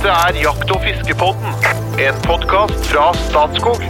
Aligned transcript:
Dette 0.00 0.12
er 0.16 0.36
Jakt- 0.40 0.70
og 0.72 0.78
fiskepodden, 0.80 1.64
en 2.00 2.20
podkast 2.24 2.86
fra 2.88 3.10
Statskog. 3.26 3.82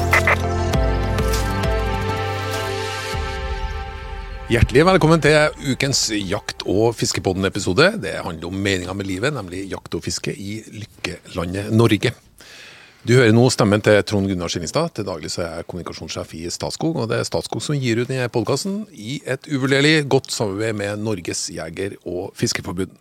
Hjertelig 4.50 4.82
velkommen 4.88 5.22
til 5.22 5.54
ukens 5.70 6.00
jakt- 6.10 6.64
og 6.66 6.96
fiskepodden-episode. 6.98 7.92
Det 8.02 8.16
handler 8.24 8.48
om 8.48 8.58
meninga 8.58 8.96
med 8.98 9.06
livet, 9.06 9.30
nemlig 9.36 9.68
jakt 9.70 9.94
og 9.94 10.02
fiske 10.02 10.34
i 10.34 10.56
lykkelandet 10.80 11.70
Norge. 11.70 12.10
Du 13.06 13.14
hører 13.14 13.30
nå 13.30 13.46
stemmen 13.54 13.78
til 13.80 14.02
Trond 14.02 14.26
Gunnar 14.26 14.50
Skillingstad. 14.50 14.90
Til 14.96 15.06
daglig 15.06 15.30
så 15.30 15.44
er 15.44 15.54
jeg 15.60 15.68
kommunikasjonssjef 15.70 16.34
i 16.34 16.50
Statskog, 16.50 16.98
og 17.04 17.06
det 17.12 17.20
er 17.20 17.30
Statskog 17.30 17.62
som 17.62 17.78
gir 17.78 18.02
ut 18.02 18.10
denne 18.10 18.26
podkasten 18.26 18.82
i 18.90 19.20
et 19.22 19.46
uvurderlig 19.46 20.08
godt 20.10 20.34
samarbeid 20.34 20.74
med 20.74 21.06
Norges 21.06 21.52
jeger- 21.54 21.94
og 22.02 22.34
fiskeforbund. 22.34 22.98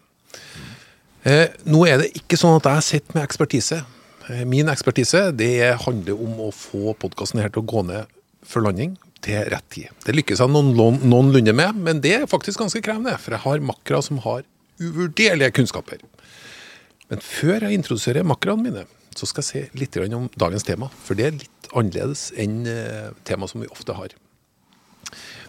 Eh, 1.30 1.52
nå 1.70 1.84
er 1.86 2.00
det 2.02 2.14
ikke 2.18 2.38
sånn 2.39 2.58
at 2.58 2.67
jeg 2.72 2.85
sitter 2.88 3.17
med 3.17 3.26
ekspertise. 3.27 3.84
Eh, 4.30 4.45
min 4.49 4.70
ekspertise 4.72 5.27
det 5.38 5.76
handler 5.84 6.17
om 6.17 6.45
å 6.48 6.49
få 6.55 6.95
podkasten 6.98 7.41
til 7.44 7.62
å 7.62 7.67
gå 7.70 7.84
ned 7.86 8.09
for 8.48 8.66
landing 8.66 8.95
til 9.22 9.44
rett 9.52 9.67
tid. 9.70 9.91
Det 10.05 10.16
lykkes 10.16 10.41
jeg 10.41 10.50
noen, 10.50 10.72
noenlunde 11.03 11.53
med, 11.53 11.81
men 11.86 12.00
det 12.02 12.16
er 12.16 12.30
faktisk 12.30 12.63
ganske 12.63 12.81
krevende. 12.81 13.13
For 13.22 13.36
jeg 13.36 13.44
har 13.44 13.67
makkere 13.67 14.02
som 14.05 14.22
har 14.23 14.41
uvurderlige 14.80 15.52
kunnskaper. 15.59 16.02
Men 17.12 17.22
før 17.26 17.67
jeg 17.67 17.77
introduserer 17.77 18.25
makkerne 18.25 18.64
mine, 18.64 18.88
så 19.17 19.27
skal 19.27 19.44
jeg 19.44 19.50
si 19.50 19.84
litt 19.84 20.00
om 20.08 20.30
dagens 20.39 20.66
tema. 20.66 20.89
For 21.03 21.20
det 21.20 21.27
er 21.27 21.38
litt 21.38 21.70
annerledes 21.75 22.30
enn 22.39 22.64
eh, 22.70 23.11
tema 23.27 23.50
som 23.52 23.61
vi 23.61 23.70
ofte 23.70 23.94
har. 23.98 24.16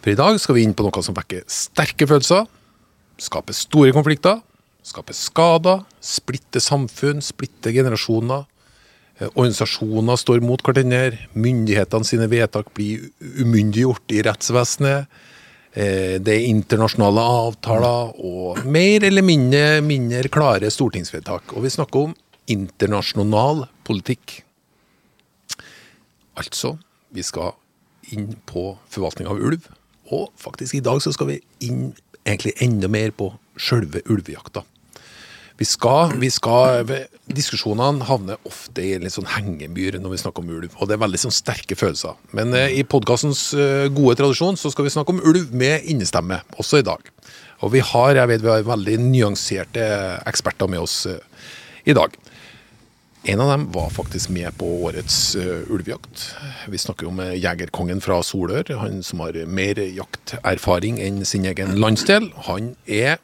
For 0.01 0.13
i 0.13 0.19
dag 0.19 0.37
skal 0.43 0.59
vi 0.59 0.67
inn 0.67 0.77
på 0.77 0.85
noe 0.85 1.05
som 1.05 1.17
vekker 1.17 1.47
sterke 1.49 2.09
følelser, 2.11 2.49
skaper 3.21 3.57
store 3.57 3.95
konflikter, 3.97 4.41
skaper 4.87 5.17
skader, 5.17 5.85
splitte 6.01 6.61
samfunn, 6.63 7.23
splitte 7.25 7.73
generasjoner. 7.75 8.47
Eh, 9.19 9.29
Organisasjoner 9.35 10.17
står 10.17 10.41
mot 10.45 10.63
hverandre, 10.65 11.19
myndighetene 11.35 12.09
sine 12.09 12.29
vedtak 12.31 12.73
blir 12.75 13.11
umyndiggjort 13.21 14.17
i 14.17 14.23
rettsvesenet. 14.27 15.07
Eh, 15.75 16.19
Det 16.19 16.35
er 16.35 16.49
internasjonale 16.49 17.21
avtaler 17.21 18.15
og 18.19 18.65
mer 18.65 19.05
eller 19.05 19.23
mindre, 19.23 19.81
mindre 19.81 20.29
klare 20.29 20.71
stortingsvedtak. 20.71 21.55
Og 21.57 21.63
vi 21.63 21.69
snakker 21.71 22.09
om 22.09 22.15
internasjonal 22.49 23.69
politikk. 23.85 24.43
Altså, 26.37 26.79
vi 27.13 27.23
skal 27.23 27.53
inn 28.11 28.35
på 28.47 28.79
forvaltning 28.89 29.29
av 29.29 29.39
ulv. 29.39 29.69
Og 30.11 30.31
faktisk 30.41 30.75
i 30.75 30.81
dag 30.81 31.01
så 31.03 31.13
skal 31.13 31.27
vi 31.27 31.41
inn 31.61 31.93
egentlig 32.27 32.57
enda 32.63 32.91
mer 32.91 33.15
på 33.17 33.33
sjølve 33.61 34.03
ulvejakta. 34.11 34.65
Vi 35.61 35.67
skal, 35.69 36.15
vi 36.17 36.31
skal, 36.33 36.89
Diskusjonene 37.29 38.07
havner 38.09 38.39
ofte 38.49 38.81
i 38.81 38.95
en 38.97 39.13
sånn 39.13 39.29
hengemyr 39.29 39.99
når 40.01 40.15
vi 40.15 40.21
snakker 40.23 40.41
om 40.41 40.55
ulv. 40.57 40.73
Og 40.81 40.89
det 40.89 40.97
er 40.97 41.03
veldig 41.03 41.21
sånn 41.21 41.35
sterke 41.37 41.77
følelser. 41.77 42.17
Men 42.37 42.57
eh, 42.57 42.79
i 42.81 42.87
podkastens 42.89 43.51
eh, 43.53 43.91
gode 43.93 44.17
tradisjon 44.23 44.57
så 44.57 44.73
skal 44.73 44.89
vi 44.89 44.95
snakke 44.95 45.13
om 45.13 45.21
ulv 45.21 45.53
med 45.53 45.85
innestemme, 45.93 46.41
også 46.57 46.81
i 46.81 46.87
dag. 46.89 47.05
Og 47.61 47.75
vi 47.75 47.85
har 47.85 48.17
jeg 48.17 48.31
vet 48.33 48.47
vi 48.47 48.53
har 48.55 48.65
veldig 48.65 48.97
nyanserte 49.05 49.85
eksperter 50.33 50.71
med 50.73 50.81
oss 50.81 51.03
eh, 51.11 51.21
i 51.85 51.97
dag. 51.97 52.17
En 53.23 53.41
av 53.41 53.51
dem 53.51 53.73
var 53.73 53.91
faktisk 53.91 54.31
med 54.33 54.57
på 54.57 54.67
årets 54.87 55.37
uh, 55.37 55.73
ulvejakt. 55.73 56.23
Vi 56.69 56.79
snakker 56.79 57.09
om 57.09 57.19
med 57.21 57.37
jegerkongen 57.37 58.01
fra 58.01 58.23
Solør, 58.25 58.65
han 58.81 59.03
som 59.05 59.21
har 59.21 59.37
mer 59.45 59.77
jakterfaring 59.77 60.97
enn 61.05 61.21
sin 61.29 61.45
egen 61.45 61.77
landsdel. 61.83 62.31
Han 62.49 62.73
er 62.89 63.19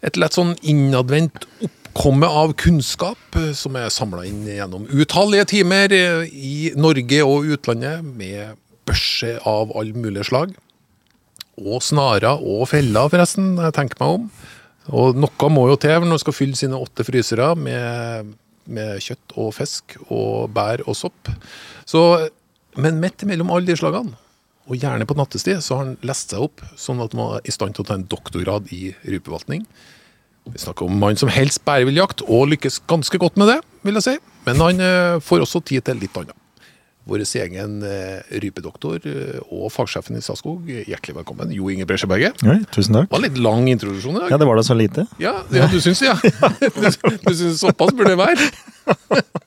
et 0.00 0.16
lett 0.16 0.38
sånn 0.38 0.54
innadvendt 0.64 1.44
oppkomme 1.60 2.32
av 2.32 2.56
kunnskap 2.64 3.36
uh, 3.36 3.52
som 3.52 3.76
er 3.76 3.92
samla 3.92 4.24
inn 4.24 4.48
gjennom 4.48 4.88
utallige 4.88 5.50
timer 5.52 5.92
i 5.92 6.72
Norge 6.80 7.22
og 7.28 7.52
utlandet, 7.58 8.00
med 8.00 8.56
børse 8.88 9.36
av 9.44 9.76
all 9.76 9.92
mulig 9.92 10.30
slag. 10.32 10.56
Og 11.60 11.84
snarer 11.84 12.40
og 12.40 12.70
feller, 12.72 13.12
forresten, 13.12 13.58
jeg 13.60 13.76
tenker 13.76 14.00
meg 14.00 14.16
om. 14.16 14.30
Og 14.96 15.18
noe 15.20 15.52
må 15.52 15.68
jo 15.68 15.76
til 15.76 15.98
når 16.00 16.14
man 16.16 16.22
skal 16.22 16.34
fylle 16.34 16.56
sine 16.56 16.80
åtte 16.80 17.04
frysere 17.04 17.52
med 17.52 18.38
med 18.72 19.02
kjøtt 19.04 19.36
og 19.36 19.52
fisk 19.56 19.96
og 20.08 20.50
bær 20.56 20.84
og 20.86 20.96
sopp. 20.98 21.30
Så, 21.88 22.02
men 22.80 23.00
midt 23.02 23.26
mellom 23.28 23.52
alle 23.54 23.70
de 23.70 23.78
slagene, 23.78 24.16
og 24.70 24.78
gjerne 24.78 25.06
på 25.08 25.16
nattestid, 25.18 25.62
så 25.64 25.76
har 25.76 25.86
han 25.86 25.96
lest 26.06 26.30
seg 26.30 26.44
opp 26.46 26.62
sånn 26.78 27.00
at 27.02 27.14
han 27.16 27.22
var 27.24 27.48
i 27.48 27.54
stand 27.54 27.74
til 27.74 27.82
å 27.82 27.88
ta 27.88 27.96
en 27.98 28.06
doktorgrad 28.10 28.70
i 28.76 28.92
rypeforvaltning. 29.02 29.64
Vi 30.50 30.62
snakker 30.62 30.86
om 30.86 31.00
mann 31.00 31.18
som 31.20 31.30
helst 31.32 31.64
bare 31.66 31.86
vil 31.88 31.98
jakte, 31.98 32.26
og 32.30 32.52
lykkes 32.52 32.80
ganske 32.90 33.18
godt 33.20 33.38
med 33.40 33.50
det, 33.50 33.58
vil 33.86 33.98
jeg 33.98 34.06
si. 34.06 34.14
Men 34.46 34.62
han 34.62 34.84
eh, 34.84 35.18
får 35.24 35.44
også 35.44 35.62
tid 35.66 35.84
til 35.86 36.00
litt 36.00 36.16
annet. 36.16 36.36
Vår 37.10 37.24
egen 37.42 37.80
eh, 37.82 38.20
rypedoktor 38.38 39.02
eh, 39.10 39.38
og 39.50 39.72
fagsjefen 39.74 40.14
i 40.14 40.22
Statskog, 40.22 40.68
hjertelig 40.70 41.16
velkommen, 41.16 41.50
Jo 41.50 41.66
Inge 41.72 41.86
Bresjeberget. 41.88 42.38
Ja, 42.46 42.54
tusen 42.70 42.94
takk. 42.94 43.08
Det 43.08 43.16
var 43.16 43.24
litt 43.24 43.40
lang 43.42 43.66
introduksjon 43.72 44.14
i 44.14 44.20
dag. 44.22 44.30
Ja, 44.30 44.38
det 44.38 44.46
var 44.46 44.60
da 44.60 44.62
så 44.66 44.76
lite. 44.78 45.06
Ja, 45.18 45.32
ja 45.50 45.66
du 45.72 45.80
syns 45.82 46.04
det, 46.04 46.12
ja. 46.12 46.16
Du, 46.60 47.16
du 47.26 47.32
syns 47.34 47.64
såpass 47.64 47.90
burde 47.98 48.14
det 48.14 48.20
være? 48.20 48.46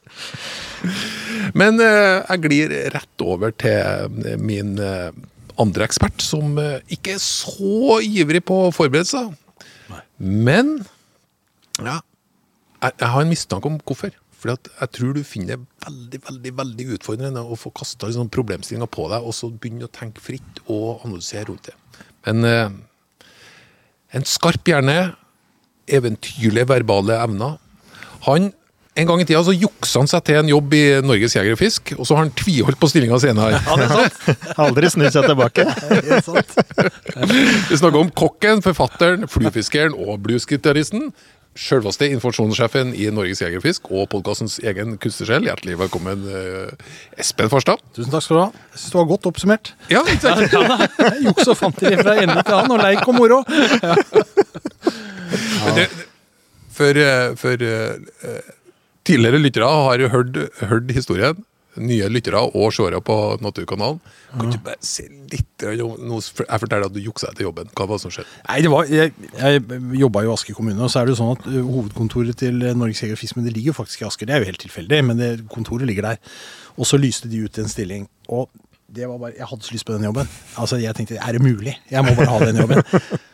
Men 1.59 1.79
eh, 1.79 2.19
jeg 2.19 2.43
glir 2.49 2.75
rett 2.97 3.23
over 3.23 3.55
til 3.55 4.19
min 4.43 4.75
andre 4.83 5.87
ekspert, 5.87 6.19
som 6.25 6.57
ikke 6.91 7.15
er 7.15 7.23
så 7.23 8.01
ivrig 8.03 8.43
på 8.43 8.65
å 8.65 8.73
forberede 8.75 9.07
seg. 9.07 9.31
Men 10.19 10.81
ja, 11.79 12.01
jeg 12.83 13.13
har 13.15 13.23
en 13.23 13.31
mistanke 13.31 13.71
om 13.71 13.79
hvorfor. 13.79 14.11
Fordi 14.43 14.57
at 14.59 14.67
jeg 14.75 14.91
tror 14.97 15.13
du 15.15 15.21
finner 15.23 15.53
det 15.55 15.85
veldig 15.85 16.19
veldig, 16.25 16.51
veldig 16.57 16.85
utfordrende 16.97 17.43
å 17.47 17.55
få 17.55 17.69
kasta 17.79 18.09
sånn 18.11 18.31
problemstillinga 18.33 18.89
på 18.91 19.05
deg, 19.13 19.23
og 19.23 19.31
så 19.37 19.47
begynne 19.47 19.87
å 19.87 19.93
tenke 19.95 20.19
fritt 20.23 20.59
og 20.65 21.05
analysere 21.07 21.47
rundt 21.47 21.69
det. 21.69 21.77
Men 22.27 22.49
eh, 22.49 22.73
en 24.19 24.27
skarp 24.27 24.67
hjerne, 24.67 25.13
eventyrlige 25.87 26.67
verbale 26.69 27.15
evner. 27.23 27.55
Han, 28.27 28.51
En 28.93 29.07
gang 29.09 29.23
i 29.23 29.25
tida 29.25 29.39
så 29.41 29.55
juksa 29.55 30.03
han 30.03 30.09
seg 30.11 30.21
til 30.27 30.35
en 30.37 30.49
jobb 30.51 30.73
i 30.77 30.81
Norges 31.01 31.33
Jeger 31.33 31.55
og 31.55 31.57
Fisk, 31.57 31.95
og 31.95 32.05
så 32.05 32.13
har 32.13 32.27
han 32.27 32.33
tviholdt 32.37 32.77
på 32.77 32.89
stillinga 32.91 33.17
senere. 33.23 33.57
Ja, 33.57 33.77
det 33.79 33.87
er 33.87 34.03
sant. 34.11 34.43
Aldri 34.61 34.91
snudd 34.93 35.15
seg 35.15 35.25
tilbake. 35.25 35.65
Vi 37.71 37.79
snakker 37.79 37.97
om 38.03 38.11
kokken, 38.13 38.61
forfatteren, 38.61 39.25
fluefiskeren 39.33 39.95
og 39.97 40.19
bluesgitaristen. 40.27 41.09
Sjølveste 41.53 42.07
informasjonssjefen 42.09 42.95
i 42.97 43.11
Norges 43.13 43.43
Jeger 43.43 43.61
og 43.61 44.07
podkastens 44.09 44.55
egen 44.65 44.95
kunstnersjel. 44.97 45.45
Hjertelig 45.45 45.75
velkommen, 45.83 46.23
eh, 46.25 46.71
Espen 47.21 47.51
Farstad. 47.51 47.77
Tusen 47.93 48.09
takk 48.09 48.25
skal 48.25 48.37
du 48.37 48.41
ha. 48.41 48.47
Jeg 48.71 48.79
synes 48.79 48.93
det 48.93 48.97
var 48.97 49.05
godt 49.11 49.27
oppsummert. 49.29 49.73
Ja, 49.93 50.01
ikke 50.01 50.33
sant? 50.33 50.55
Juks 51.27 51.51
og 51.53 51.59
fanteri 51.59 51.99
fra 52.01 52.17
ende 52.23 52.39
til 52.41 52.57
annen, 52.57 52.73
og 52.73 52.81
leik 52.81 53.05
og 53.05 53.13
moro. 53.19 53.43
Men 55.61 55.77
det, 55.77 55.87
for, 56.73 57.03
eh, 57.05 57.35
for 57.37 57.69
eh, 57.69 58.51
tidligere 59.05 59.43
lyttere 59.43 59.69
har 59.69 60.07
hørt, 60.09 60.41
hørt 60.73 60.91
historien. 60.97 61.45
Nye 61.81 62.09
lyttere 62.11 62.37
og 62.43 62.73
seere 62.75 62.99
på 63.01 63.15
Naturkanalen. 63.41 63.99
Kan 64.33 64.51
du 64.53 64.57
bare 64.61 64.77
se 64.85 65.07
litt 65.31 65.65
noe, 65.65 66.21
Jeg 66.21 66.61
forteller 66.61 66.85
at 66.85 66.93
du 66.93 66.99
juksa 67.01 67.31
etter 67.31 67.47
jobben. 67.47 67.69
Hva 67.73 67.87
var 67.89 67.97
det 67.97 68.05
som 68.05 68.13
skjedde? 68.13 68.29
Nei, 68.49 68.59
det 68.65 68.71
var, 68.73 68.89
Jeg, 68.89 69.13
jeg 69.37 69.63
jobba 70.01 70.23
i 70.23 70.31
Asker 70.33 70.57
kommune, 70.57 70.81
og 70.81 70.91
så 70.93 71.01
er 71.01 71.09
det 71.09 71.15
jo 71.15 71.21
sånn 71.21 71.33
at 71.37 71.47
uh, 71.49 71.61
hovedkontoret 71.65 72.37
til 72.43 72.61
uh, 72.61 72.73
Norges 72.77 73.01
Jeger 73.01 73.17
og 73.17 73.21
Fiskemenn 73.21 73.49
ligger 73.49 73.73
jo 73.73 73.79
faktisk 73.79 74.03
i 74.03 74.07
Asker. 74.09 74.29
Det 74.29 74.35
er 74.35 74.43
jo 74.43 74.51
helt 74.51 74.61
tilfeldig, 74.65 75.01
men 75.09 75.21
det, 75.21 75.31
kontoret 75.53 75.89
ligger 75.89 76.13
der. 76.13 76.21
Og 76.77 76.89
så 76.89 76.99
lyste 77.01 77.31
de 77.31 77.41
ut 77.45 77.57
en 77.61 77.71
stilling. 77.71 78.07
og 78.27 78.49
det 78.95 79.09
var 79.09 79.17
bare, 79.17 79.33
Jeg 79.37 79.47
hadde 79.49 79.65
så 79.65 79.73
lyst 79.73 79.85
på 79.85 79.93
den 79.95 80.05
jobben. 80.05 80.29
Altså, 80.57 80.77
Jeg 80.77 80.95
tenkte 80.95 81.17
er 81.17 81.31
det 81.31 81.41
mulig? 81.41 81.77
Jeg 81.91 82.05
må 82.05 82.15
bare 82.15 82.29
ha 82.29 82.45
den 82.45 82.61
jobben. 82.61 82.83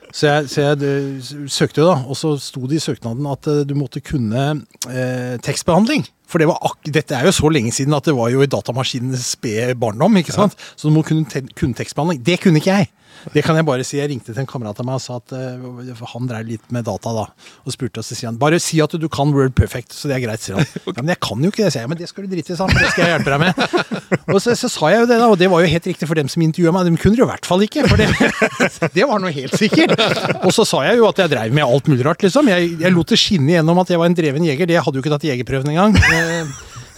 Så 0.10 0.26
jeg, 0.26 0.50
så 0.50 0.62
jeg 0.62 1.50
søkte 1.54 1.84
jo, 1.84 1.90
da. 1.92 2.00
Og 2.10 2.18
så 2.18 2.32
sto 2.42 2.64
det 2.66 2.80
i 2.80 2.82
søknaden 2.82 3.28
at 3.30 3.46
uh, 3.46 3.60
du 3.62 3.76
måtte 3.78 4.02
kunne 4.02 4.46
eh, 4.90 5.36
tekstbehandling. 5.46 6.08
For 6.30 6.42
det 6.42 6.50
dette 6.96 7.14
er 7.14 7.28
jo 7.28 7.34
så 7.34 7.50
lenge 7.54 7.70
siden 7.74 7.94
at 7.94 8.10
det 8.10 8.16
var 8.18 8.32
jo 8.34 8.42
i 8.42 8.50
datamaskinens 8.50 9.28
spede 9.36 9.76
barndom. 9.78 10.18
ikke 10.18 10.34
sant? 10.34 10.58
Så 10.76 10.90
du 10.90 10.96
må 10.96 11.04
kunne, 11.06 11.30
te 11.30 11.44
kunne 11.54 11.78
tekstbehandling. 11.78 12.24
Det 12.26 12.40
kunne 12.42 12.58
ikke 12.58 12.74
jeg. 12.74 12.90
Det 13.34 13.44
kan 13.46 13.58
jeg 13.58 13.68
bare 13.68 13.86
si. 13.88 14.00
Jeg 14.00 14.12
ringte 14.12 14.34
til 14.34 14.42
en 14.42 14.50
kamerat 14.50 14.80
av 14.82 14.88
meg 14.88 15.00
og 15.00 15.04
sa 15.04 15.18
at 15.20 15.34
uh, 15.36 16.04
han 16.14 16.30
drev 16.30 16.48
litt 16.48 16.74
med 16.74 16.88
data 16.88 17.14
da. 17.16 17.26
Og 17.66 17.76
spurte, 17.76 18.02
og 18.02 18.08
så 18.08 18.18
sier 18.18 18.30
han 18.32 18.40
bare 18.42 18.60
si 18.64 18.80
at 18.84 18.96
du 19.00 19.08
kan 19.12 19.34
Word 19.36 19.54
perfect, 19.58 19.94
så 19.96 20.10
det 20.10 20.18
er 20.18 20.24
greit, 20.26 20.44
sier 20.44 20.60
han. 20.60 20.68
Ja, 21.00 21.04
men 21.04 21.14
jeg 21.14 21.22
kan 21.24 21.44
jo 21.44 21.52
ikke 21.52 21.64
det, 21.64 21.72
sier 21.74 21.86
jeg. 21.86 21.92
Men 21.92 22.00
det 22.00 22.10
skal 22.10 22.26
du 22.26 22.34
drite 22.34 22.54
i, 22.54 22.58
sa 22.58 22.68
for 22.68 22.82
Det 22.82 22.92
skal 22.94 23.06
jeg 23.06 23.14
hjelpe 23.16 23.36
deg 23.36 23.44
med. 23.44 23.60
Og 24.34 24.42
så, 24.44 24.56
så 24.58 24.72
sa 24.72 24.92
jeg 24.94 25.04
jo 25.04 25.10
det, 25.12 25.20
da. 25.22 25.30
Og 25.32 25.38
det 25.40 25.50
var 25.52 25.64
jo 25.64 25.72
helt 25.72 25.90
riktig 25.92 26.10
for 26.10 26.20
dem 26.20 26.32
som 26.32 26.44
intervjua 26.46 26.74
meg. 26.76 26.90
De 26.90 27.02
kunne 27.02 27.18
det 27.18 27.24
jo 27.24 27.28
i 27.28 27.32
hvert 27.32 27.50
fall 27.50 27.66
ikke. 27.66 27.86
For 27.90 28.02
det, 28.02 28.10
det 28.98 29.08
var 29.10 29.24
noe 29.24 29.34
helt 29.36 29.56
sikkert. 29.60 29.96
Og 30.44 30.52
så 30.56 30.66
sa 30.68 30.84
jeg 30.90 31.00
jo 31.00 31.08
at 31.10 31.22
jeg 31.24 31.34
dreiv 31.34 31.56
med 31.56 31.66
alt 31.68 31.92
mulig 31.92 32.08
rart, 32.08 32.26
liksom. 32.26 32.50
Jeg, 32.52 32.74
jeg 32.82 32.96
lot 32.96 33.14
det 33.14 33.20
skinne 33.22 33.56
igjennom 33.56 33.84
at 33.84 33.94
jeg 33.94 34.02
var 34.02 34.12
en 34.12 34.18
dreven 34.18 34.50
jeger. 34.50 34.70
Det 34.70 34.82
hadde 34.82 35.00
jo 35.00 35.06
ikke 35.06 35.16
tatt 35.16 35.30
jegerprøven 35.30 35.74
engang. 35.76 35.96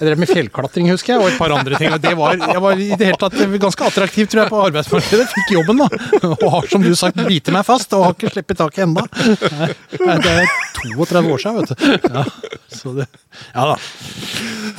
Jeg 0.01 0.07
drev 0.09 0.18
med 0.24 0.30
fjellklatring, 0.31 0.88
husker 0.89 1.13
jeg, 1.13 1.21
og 1.21 1.27
et 1.30 1.36
par 1.38 1.53
andre 1.53 1.77
ting. 1.77 1.94
Det 2.01 2.12
var, 2.18 2.39
jeg 2.42 2.62
var 2.63 2.80
i 2.81 2.88
det 2.98 3.06
hele 3.12 3.19
tatt 3.21 3.36
ganske 3.62 3.86
attraktiv, 3.86 4.25
tror 4.31 4.42
jeg, 4.42 4.50
på 4.50 4.62
arbeidsmarkedet. 4.65 5.27
Fikk 5.30 5.51
jobben, 5.59 5.77
da. 5.83 5.89
Og 6.31 6.45
har 6.56 6.69
som 6.71 6.81
du 6.81 6.89
sagt 6.98 7.19
biter 7.27 7.53
meg 7.53 7.68
fast, 7.68 7.94
og 7.94 8.07
har 8.07 8.15
ikke 8.18 8.31
sluppet 8.33 8.57
taket 8.63 8.88
ennå. 8.88 9.03
Det 9.13 10.31
er 10.33 10.50
32 10.98 11.36
år 11.36 11.44
siden, 11.44 11.59
vet 11.59 11.69
du. 11.69 12.09
Ja, 12.18 12.24
så 12.74 12.94
det, 12.98 13.06
ja 13.53 13.65
da. 13.69 13.75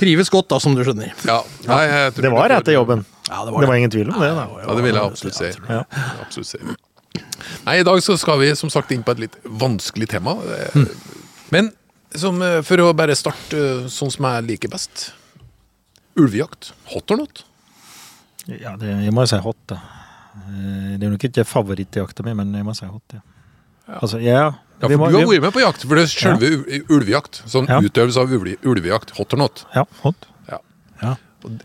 Trives 0.02 0.32
godt 0.34 0.48
da, 0.50 0.58
som 0.64 0.74
du 0.74 0.82
skjønner. 0.82 1.12
Ja, 1.28 1.38
nei, 1.70 1.82
jeg 1.86 2.14
tror 2.16 2.26
Det 2.26 2.32
var 2.34 2.54
etter 2.58 2.74
jobben. 2.80 3.04
Ja, 3.30 3.44
Det 3.46 3.54
var 3.70 3.76
ingen 3.78 3.94
tvil 3.94 4.10
om 4.10 4.18
det. 4.20 4.32
da. 4.36 4.48
Ja, 4.66 4.74
det 4.74 4.82
vil 4.88 4.98
jeg 4.98 5.04
absolutt 5.04 5.38
si. 5.38 5.52
Ja. 5.70 5.84
Absolutt 6.24 6.50
si. 6.50 6.58
Nei, 7.62 7.76
I 7.78 7.86
dag 7.86 8.02
så 8.02 8.16
skal 8.18 8.40
vi 8.42 8.50
som 8.58 8.70
sagt 8.72 8.90
inn 8.90 9.06
på 9.06 9.14
et 9.14 9.22
litt 9.28 9.38
vanskelig 9.46 10.10
tema. 10.16 10.34
Eh, 10.58 10.82
Men 11.54 11.70
som, 12.18 12.40
eh, 12.42 12.60
for 12.62 12.76
å 12.84 12.92
bare 12.96 13.14
starte 13.18 13.58
eh, 13.58 13.88
sånn 13.92 14.10
som 14.12 14.24
jeg 14.28 14.44
liker 14.50 14.68
best. 14.72 15.12
Ulvejakt. 16.18 16.72
Hot 16.92 17.10
or 17.14 17.16
not? 17.22 17.44
Ja, 18.46 18.74
det, 18.76 18.88
jeg 19.04 19.12
må 19.14 19.22
jo 19.24 19.30
si 19.32 19.38
hot, 19.44 19.58
da. 19.70 19.78
Eh, 20.34 20.96
Det 20.98 21.06
er 21.06 21.10
nok 21.14 21.24
ikke 21.28 21.44
favorittjakta 21.46 22.24
mi, 22.26 22.34
men 22.34 22.52
jeg 22.54 22.64
må 22.66 22.74
si 22.76 22.86
hot, 22.86 23.16
ja. 23.16 23.20
Altså, 24.00 24.20
ja. 24.22 24.52
Ja, 24.82 24.88
for 24.88 24.96
må- 24.98 25.10
Du 25.10 25.18
har 25.18 25.26
vært 25.26 25.42
med 25.42 25.52
på 25.54 25.60
jakt, 25.62 25.82
for 25.86 25.94
det 25.94 26.04
er 26.04 26.10
selve 26.10 26.48
ja. 26.50 26.80
ulvejakt. 26.90 27.42
Sånn 27.46 27.66
utøvelse 27.68 28.18
av 28.18 28.30
ulve, 28.32 28.56
ulvejakt. 28.66 29.10
Hot 29.18 29.32
or 29.34 29.38
not? 29.38 29.64
Ja, 29.74 29.84
hot. 30.02 30.26
Ja. 31.02 31.16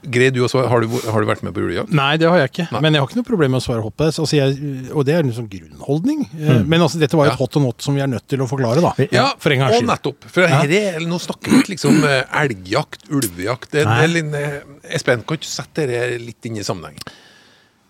Greier 0.09 0.31
du 0.33 0.39
også, 0.45 0.63
har 0.71 0.81
du, 0.81 0.87
har 1.05 1.21
du 1.23 1.27
vært 1.29 1.43
med 1.45 1.53
på 1.55 1.61
ulvejakt? 1.63 1.91
Nei, 1.95 2.13
det 2.21 2.29
har 2.31 2.39
jeg 2.41 2.51
ikke. 2.51 2.65
Nei. 2.73 2.81
Men 2.85 2.97
jeg 2.97 3.03
har 3.03 3.09
ikke 3.11 3.19
noe 3.19 3.27
problem 3.27 3.53
med 3.55 3.61
å 3.61 3.65
svare 3.65 3.83
hoppet. 3.85 4.17
Altså, 4.23 4.37
jeg, 4.39 4.55
og 4.93 5.05
det 5.07 5.15
er 5.17 5.25
en 5.25 5.33
sånn 5.35 5.49
grunnholdning. 5.51 6.23
Mm. 6.33 6.63
Men 6.71 6.85
altså, 6.87 7.01
dette 7.01 7.19
var 7.19 7.29
jo 7.29 7.33
et 7.33 7.37
Ja. 7.37 7.41
hot 7.43 7.59
og 7.59 7.65
not 7.67 7.85
som 7.85 7.97
vi 7.97 8.01
er 8.05 8.09
nødt 8.11 8.27
til 8.27 8.41
å 8.41 8.47
forklare, 8.49 8.81
da. 8.83 8.93
Ja, 9.13 9.27
for 9.37 9.53
en 9.53 9.63
gangs 9.65 9.77
og 9.81 9.87
nettopp. 9.91 10.27
For 10.33 10.47
her 10.49 10.73
er, 10.79 10.97
nå 11.05 11.19
snakker 11.21 11.53
vi 11.53 11.61
ikke 11.61 11.75
liksom 11.75 12.01
eh, 12.07 12.23
elgjakt, 12.43 13.05
ulvejakt. 13.13 13.71
Det, 13.75 13.85
det 13.85 14.25
er 14.25 14.41
eh, 14.41 14.57
Espen, 14.97 15.21
kan 15.27 15.37
du 15.41 15.47
sette 15.47 15.85
dette 15.89 16.17
litt 16.23 16.49
inn 16.49 16.57
i 16.57 16.65
sammenheng? 16.67 16.97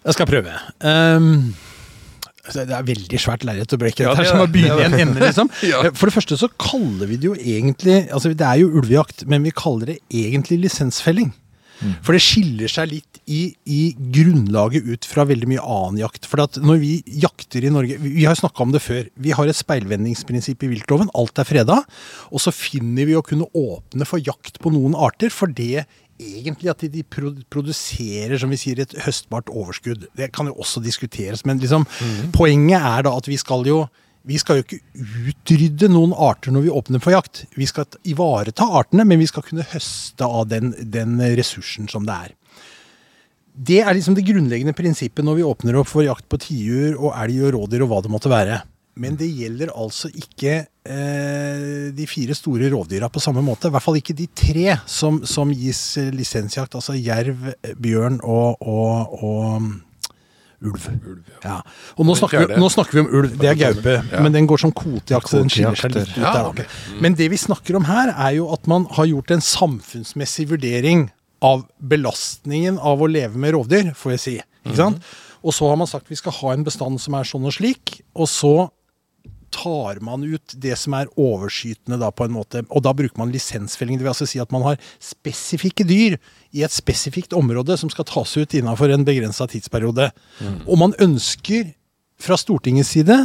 Jeg 0.07 0.15
skal 0.15 0.29
prøve. 0.29 0.53
Altså, 2.47 2.63
det 2.63 2.75
er 2.77 2.85
veldig 2.87 3.19
svært 3.19 3.43
lerret 3.47 3.73
å 3.75 3.79
brekke. 3.81 4.05
Ja, 4.05 4.13
det 4.15 4.23
er 4.23 4.29
som 4.31 4.43
å 4.45 4.47
begynne 4.51 4.77
i 4.77 4.85
det. 4.85 4.87
en 4.87 5.09
ende, 5.09 5.23
liksom. 5.25 5.49
Ja. 5.67 5.81
Eh, 5.83 5.91
For 5.97 6.07
det 6.07 6.15
første 6.15 6.37
så 6.39 6.47
kaller 6.61 7.09
vi 7.09 7.17
det 7.19 7.27
jo 7.27 7.33
egentlig 7.35 7.97
altså 8.13 8.31
Det 8.31 8.45
er 8.47 8.61
jo 8.61 8.69
ulvejakt, 8.79 9.25
men 9.27 9.43
vi 9.43 9.51
kaller 9.55 9.91
det 9.93 9.97
egentlig 10.15 10.61
lisensfelling. 10.63 11.33
For 12.05 12.15
det 12.15 12.23
skiller 12.23 12.71
seg 12.71 12.91
litt 12.91 13.19
i, 13.27 13.51
i 13.69 13.81
grunnlaget 14.15 14.87
ut 14.87 15.07
fra 15.07 15.27
veldig 15.27 15.49
mye 15.51 15.63
annen 15.63 16.01
jakt. 16.01 16.27
For 16.29 16.41
at 16.43 16.59
når 16.63 16.81
vi 16.81 16.93
jakter 17.23 17.65
i 17.65 17.73
Norge 17.73 17.99
Vi 18.01 18.25
har 18.25 18.37
snakka 18.39 18.65
om 18.65 18.73
det 18.75 18.83
før. 18.85 19.05
Vi 19.15 19.35
har 19.35 19.49
et 19.49 19.59
speilvendingsprinsipp 19.59 20.65
i 20.65 20.71
viltloven. 20.73 21.11
Alt 21.17 21.41
er 21.41 21.47
freda. 21.47 21.81
Og 22.31 22.43
så 22.43 22.53
finner 22.55 23.09
vi 23.09 23.17
å 23.17 23.25
kunne 23.25 23.49
åpne 23.57 24.07
for 24.07 24.23
jakt 24.23 24.61
på 24.63 24.73
noen 24.73 24.97
arter 24.97 25.33
for 25.33 25.51
det 25.51 25.85
egentlig 26.17 26.71
at 26.71 26.81
de 26.89 27.03
produserer 27.05 28.39
som 28.41 28.49
vi 28.49 28.57
sier, 28.57 28.81
et 28.81 28.95
høstbart 29.05 29.51
overskudd. 29.53 30.07
Det 30.17 30.31
kan 30.33 30.49
jo 30.49 30.55
også 30.57 30.81
diskuteres, 30.81 31.45
men 31.45 31.61
liksom, 31.61 31.85
poenget 32.33 32.81
er 32.81 33.05
da 33.05 33.13
at 33.19 33.29
vi 33.29 33.37
skal 33.37 33.67
jo 33.69 33.83
vi 34.27 34.39
skal 34.41 34.59
jo 34.59 34.65
ikke 34.65 34.81
utrydde 35.31 35.87
noen 35.91 36.11
arter 36.11 36.51
når 36.51 36.65
vi 36.65 36.73
åpner 36.73 37.03
for 37.03 37.15
jakt. 37.15 37.45
Vi 37.55 37.67
skal 37.69 37.87
ivareta 38.07 38.67
artene, 38.79 39.05
men 39.07 39.21
vi 39.21 39.29
skal 39.29 39.45
kunne 39.45 39.65
høste 39.71 40.27
av 40.27 40.49
den, 40.51 40.73
den 40.83 41.15
ressursen 41.39 41.87
som 41.91 42.07
det 42.07 42.17
er. 42.27 42.33
Det 43.57 43.79
er 43.81 43.95
liksom 43.95 44.17
det 44.17 44.27
grunnleggende 44.27 44.75
prinsippet 44.77 45.25
når 45.25 45.39
vi 45.39 45.45
åpner 45.47 45.79
opp 45.79 45.89
for 45.89 46.05
jakt 46.05 46.27
på 46.29 46.39
tiur 46.43 46.99
og 46.99 47.13
elg 47.15 47.39
og 47.47 47.55
rådyr 47.55 47.85
og 47.85 47.93
hva 47.93 48.01
det 48.05 48.11
måtte 48.13 48.31
være. 48.31 48.59
Men 48.97 49.15
det 49.17 49.29
gjelder 49.29 49.71
altså 49.77 50.09
ikke 50.09 50.53
eh, 50.65 51.87
de 51.93 52.05
fire 52.09 52.35
store 52.37 52.69
rovdyra 52.73 53.09
på 53.13 53.21
samme 53.21 53.43
måte. 53.45 53.69
I 53.69 53.75
hvert 53.75 53.85
fall 53.85 53.99
ikke 53.99 54.17
de 54.17 54.27
tre 54.33 54.77
som, 54.89 55.21
som 55.25 55.53
gis 55.53 55.81
lisensjakt. 56.13 56.77
Altså 56.77 56.97
jerv, 56.97 57.51
bjørn 57.77 58.19
og, 58.25 58.57
og, 58.65 59.19
og 59.21 59.67
mm, 60.61 61.01
ulv. 61.11 61.27
Ja. 61.43 61.57
Og 61.97 62.07
nå 62.07 62.15
snakker, 62.17 62.47
vi, 62.47 62.57
nå 62.61 62.69
snakker 62.73 62.97
vi 62.97 63.03
om 63.03 63.11
ulv. 63.19 63.35
Det 63.37 63.49
er 63.51 63.59
gaupe. 63.59 63.97
Ja. 64.11 64.21
Men 64.25 64.33
den 64.33 64.47
går 64.49 64.63
som 64.63 64.73
kvotejakt, 64.75 65.31
den 65.35 65.51
skiller 65.53 65.77
seg 65.77 65.93
litt 65.95 66.15
ut 66.15 66.21
Ja, 66.21 66.33
der. 66.33 66.49
ok. 66.53 66.63
Men 67.03 67.17
det 67.19 67.29
vi 67.33 67.37
snakker 67.37 67.77
om 67.79 67.85
her, 67.89 68.13
er 68.15 68.37
jo 68.39 68.49
at 68.55 68.67
man 68.67 68.87
har 68.97 69.09
gjort 69.09 69.35
en 69.37 69.43
samfunnsmessig 69.43 70.47
vurdering 70.53 71.09
av 71.45 71.67
belastningen 71.77 72.79
av 72.81 73.03
å 73.03 73.09
leve 73.11 73.37
med 73.37 73.53
rovdyr, 73.53 73.93
får 73.97 74.15
jeg 74.15 74.23
si. 74.23 74.35
Ikke 74.65 74.79
sant? 74.79 75.13
Og 75.45 75.53
så 75.53 75.67
har 75.69 75.77
man 75.79 75.87
sagt 75.87 76.09
vi 76.09 76.17
skal 76.17 76.33
ha 76.39 76.55
en 76.55 76.65
bestand 76.65 76.99
som 76.99 77.13
er 77.15 77.27
sånn 77.29 77.45
og 77.45 77.53
slik, 77.53 77.99
og 78.17 78.27
så 78.31 78.55
tar 79.53 80.01
man 80.03 80.25
ut 80.27 80.53
det 80.59 80.75
som 80.75 80.95
er 80.97 81.07
overskytende 81.15 81.99
da 82.01 82.09
på 82.11 82.25
en 82.27 82.33
måte, 82.35 82.65
og 82.67 82.83
da 82.83 82.91
bruker 82.97 83.17
man 83.21 83.31
lisensfelling. 83.31 83.95
Det 83.97 84.03
vil 84.03 84.11
altså 84.11 84.27
si 84.27 84.41
at 84.43 84.51
man 84.51 84.65
har 84.65 84.81
spesifikke 84.99 85.85
dyr 85.87 86.17
i 86.55 86.63
et 86.65 86.73
spesifikt 86.73 87.35
område 87.37 87.77
som 87.79 87.91
skal 87.91 88.07
tas 88.07 88.35
ut 88.37 88.55
innenfor 88.55 88.91
en 88.93 89.05
begrensa 89.07 89.47
tidsperiode. 89.51 90.09
Og 90.65 90.77
man 90.79 90.95
ønsker 91.03 91.73
fra 92.21 92.37
Stortingets 92.39 92.93
side, 92.95 93.17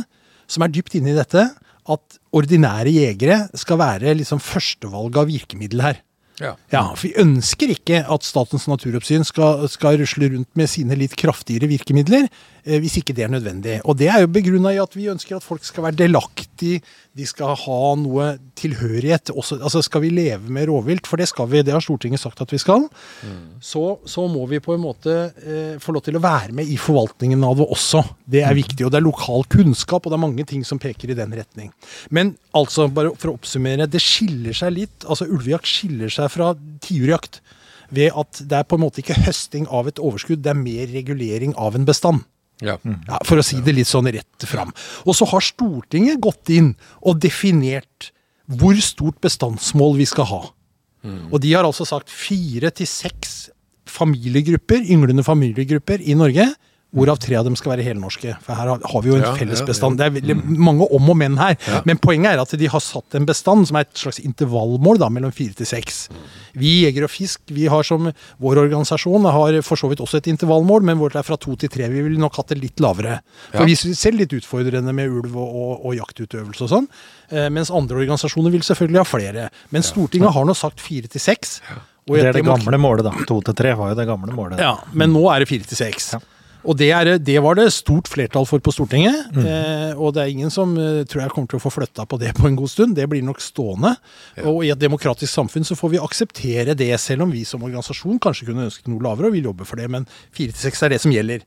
som 0.50 0.64
er 0.64 0.72
dypt 0.72 0.96
inne 0.98 1.12
i 1.12 1.18
dette, 1.18 1.46
at 1.90 2.18
ordinære 2.34 2.92
jegere 2.94 3.46
skal 3.58 3.80
være 3.80 4.14
liksom 4.20 4.40
førstevalget 4.42 5.22
av 5.22 5.30
virkemiddel 5.30 5.84
her. 5.84 6.00
Ja. 6.40 6.54
Ja, 6.72 6.82
for 6.94 7.06
Vi 7.06 7.14
ønsker 7.20 7.70
ikke 7.74 8.02
at 8.08 8.24
Statens 8.26 8.66
naturoppsyn 8.70 9.24
skal, 9.26 9.66
skal 9.70 10.00
rusle 10.00 10.30
rundt 10.32 10.50
med 10.58 10.70
sine 10.70 10.96
litt 10.98 11.14
kraftigere 11.18 11.68
virkemidler, 11.70 12.28
hvis 12.62 12.98
ikke 13.00 13.14
det 13.16 13.26
er 13.26 13.32
nødvendig. 13.32 13.80
Og 13.88 13.96
det 13.98 14.08
er 14.12 14.22
jo 14.22 14.30
begrunna 14.30 14.70
i 14.74 14.80
at 14.82 14.94
vi 14.96 15.08
ønsker 15.10 15.38
at 15.38 15.46
folk 15.46 15.64
skal 15.66 15.88
være 15.88 15.98
delaktig, 16.04 16.80
de 17.12 17.26
skal 17.28 17.56
ha 17.58 17.78
noe 18.00 18.28
tilhørighet. 18.56 19.32
Også, 19.34 19.58
altså 19.60 19.82
Skal 19.84 20.04
vi 20.04 20.12
leve 20.14 20.52
med 20.52 20.68
rovvilt, 20.70 21.08
for 21.08 21.20
det 21.20 21.28
skal 21.28 21.50
vi, 21.50 21.62
det 21.66 21.74
har 21.74 21.84
Stortinget 21.84 22.22
sagt 22.22 22.40
at 22.44 22.52
vi 22.52 22.60
skal, 22.62 22.86
så, 23.60 23.84
så 24.08 24.26
må 24.30 24.46
vi 24.50 24.62
på 24.62 24.76
en 24.76 24.84
måte 24.84 25.16
eh, 25.42 25.74
få 25.82 25.96
lov 25.96 26.06
til 26.06 26.16
å 26.16 26.22
være 26.22 26.54
med 26.56 26.70
i 26.70 26.78
forvaltningen 26.80 27.44
av 27.44 27.58
det 27.60 27.68
også. 27.68 28.04
Det 28.24 28.44
er 28.46 28.56
viktig. 28.56 28.86
Og 28.86 28.92
det 28.92 29.00
er 29.00 29.06
lokal 29.06 29.46
kunnskap, 29.52 30.06
og 30.06 30.12
det 30.12 30.18
er 30.18 30.26
mange 30.26 30.46
ting 30.48 30.64
som 30.66 30.80
peker 30.82 31.12
i 31.12 31.18
den 31.18 31.34
retning. 31.36 31.72
Men 32.10 32.36
altså, 32.56 32.88
bare 32.88 33.14
for 33.18 33.32
å 33.32 33.36
oppsummere, 33.40 33.90
det 33.90 34.02
skiller 34.02 34.56
seg 34.56 34.76
litt. 34.78 35.08
altså 35.08 35.28
Ulvejakt 35.28 35.68
skiller 35.68 36.12
seg 36.12 36.30
fra 36.32 36.54
tiurjakt 36.84 37.42
ved 37.92 38.14
at 38.16 38.40
det 38.48 38.56
er 38.56 38.68
på 38.68 38.78
en 38.78 38.86
måte 38.86 39.02
ikke 39.02 39.20
høsting 39.26 39.66
av 39.68 39.90
et 39.90 40.00
overskudd, 40.00 40.40
det 40.40 40.52
er 40.54 40.58
mer 40.58 40.88
regulering 40.94 41.52
av 41.60 41.76
en 41.76 41.84
bestand. 41.88 42.24
Ja. 42.62 42.78
Ja, 42.84 43.18
for 43.26 43.40
å 43.40 43.44
si 43.44 43.58
det 43.64 43.74
litt 43.74 43.90
sånn 43.90 44.08
rett 44.14 44.46
fram. 44.48 44.70
Og 45.02 45.16
så 45.18 45.26
har 45.32 45.44
Stortinget 45.44 46.20
gått 46.22 46.52
inn 46.54 46.72
og 47.02 47.18
definert 47.22 48.12
hvor 48.46 48.78
stort 48.82 49.18
bestandsmål 49.24 49.96
vi 50.00 50.06
skal 50.08 50.28
ha. 50.30 50.42
Og 51.32 51.40
de 51.42 51.50
har 51.50 51.66
altså 51.66 51.84
sagt 51.88 52.12
fire 52.14 52.70
til 52.70 52.86
seks 52.86 53.50
familiegrupper, 53.90 54.84
ynglende 54.86 55.24
familiegrupper 55.26 56.04
i 56.06 56.14
Norge. 56.14 56.46
Hvorav 56.92 57.16
tre 57.24 57.36
av 57.40 57.44
dem 57.46 57.54
skal 57.56 57.72
være 57.72 57.84
helnorske. 57.86 58.34
For 58.44 58.52
her 58.54 58.68
har- 58.68 58.80
har 58.84 59.00
vi 59.00 59.08
jo 59.08 59.14
en 59.16 59.22
Ja, 59.22 59.34
felles 59.34 59.62
bestand. 59.64 59.98
ja. 59.98 60.10
Det 60.10 60.12
er 60.12 60.20
veldig 60.20 60.58
mange 60.58 60.86
om 60.92 61.08
og 61.08 61.16
men 61.16 61.38
her. 61.38 61.56
Men 61.86 61.96
poenget 61.96 62.34
er 62.34 62.40
at 62.42 62.50
de 62.50 62.66
har 62.66 62.80
satt 62.80 63.14
en 63.14 63.24
bestand 63.24 63.66
som 63.66 63.76
er 63.76 63.80
et 63.86 63.94
slags 63.94 64.20
intervallmål 64.20 64.98
da, 64.98 65.08
mellom 65.08 65.32
fire 65.32 65.54
til 65.56 65.64
seks. 65.64 66.10
Vi 66.54 66.82
Jeger 66.84 67.04
og 67.04 67.10
Fisk 67.10 67.40
vi 67.48 67.64
har 67.66 67.82
som 67.82 68.12
vår 68.38 68.56
organisasjon 68.68 69.24
har 69.24 69.62
for 69.62 69.76
så 69.76 69.88
vidt 69.88 70.00
også 70.04 70.16
et 70.18 70.28
intervallmål, 70.36 70.82
men 70.82 70.98
vårt 70.98 71.16
er 71.16 71.22
fra 71.22 71.36
to 71.38 71.56
til 71.56 71.70
tre. 71.70 71.88
Vi 71.88 72.02
ville 72.02 72.18
nok 72.18 72.36
hatt 72.36 72.48
det 72.48 72.60
litt 72.60 72.76
lavere. 72.76 73.20
For 73.52 73.60
Ja. 73.60 73.64
vi 73.64 73.74
ser 73.74 74.12
litt 74.12 74.28
utfordrende 74.30 74.92
med 74.94 75.08
ulv 75.08 75.34
og, 75.34 75.48
og, 75.48 75.86
og 75.86 75.96
jaktutøvelse 75.96 76.60
og 76.60 76.68
sånn. 76.68 76.88
Eh, 77.30 77.48
mens 77.48 77.70
andre 77.70 78.04
organisasjoner 78.04 78.50
vil 78.52 78.60
selvfølgelig 78.60 78.98
ha 78.98 79.04
flere. 79.04 79.48
Men 79.70 79.80
Stortinget 79.80 80.30
har 80.34 80.44
nå 80.44 80.54
sagt 80.54 80.78
fire 80.78 81.08
til 81.08 81.20
seks. 81.22 81.62
Det 82.06 82.20
er 82.22 82.32
det 82.34 82.44
gamle 82.44 82.76
målet, 82.78 83.04
da. 83.04 83.12
To 83.26 83.40
til 83.40 83.54
tre 83.54 83.72
var 83.74 83.90
jo 83.90 83.94
det 83.94 84.06
gamle 84.06 84.34
målet. 84.34 84.58
ja, 84.58 84.76
men 84.92 85.10
nå 85.14 85.34
er 85.34 85.38
det 85.38 85.48
fire 85.48 85.64
til 85.64 85.76
seks. 85.78 86.16
Ja. 86.62 86.68
Og 86.70 86.78
det, 86.78 86.90
er, 86.94 87.10
det 87.18 87.36
var 87.42 87.58
det 87.58 87.68
stort 87.74 88.08
flertall 88.10 88.46
for 88.48 88.62
på 88.62 88.74
Stortinget. 88.74 89.34
Eh, 89.42 89.92
og 89.98 90.14
det 90.14 90.22
er 90.22 90.32
ingen 90.32 90.52
som 90.54 90.74
eh, 90.78 91.02
tror 91.10 91.24
jeg 91.24 91.34
kommer 91.34 91.50
til 91.50 91.58
å 91.58 91.64
få 91.64 91.72
flytta 91.74 92.06
på 92.06 92.18
det 92.22 92.34
på 92.38 92.46
en 92.48 92.58
god 92.58 92.70
stund. 92.70 92.94
Det 92.98 93.08
blir 93.10 93.24
nok 93.26 93.42
stående. 93.42 93.96
Og 94.46 94.62
i 94.66 94.72
et 94.74 94.80
demokratisk 94.80 95.32
samfunn 95.32 95.66
så 95.66 95.76
får 95.78 95.96
vi 95.96 96.02
akseptere 96.02 96.76
det, 96.78 96.92
selv 97.02 97.26
om 97.26 97.34
vi 97.34 97.42
som 97.48 97.64
organisasjon 97.66 98.20
kanskje 98.22 98.48
kunne 98.50 98.68
ønsket 98.68 98.90
noe 98.92 99.02
lavere 99.02 99.32
og 99.32 99.36
vil 99.36 99.50
jobbe 99.50 99.66
for 99.68 99.82
det. 99.82 99.88
Men 99.90 100.06
fire 100.30 100.54
til 100.54 100.68
seks 100.68 100.86
er 100.86 100.94
det 100.94 101.02
som 101.02 101.14
gjelder. 101.14 101.42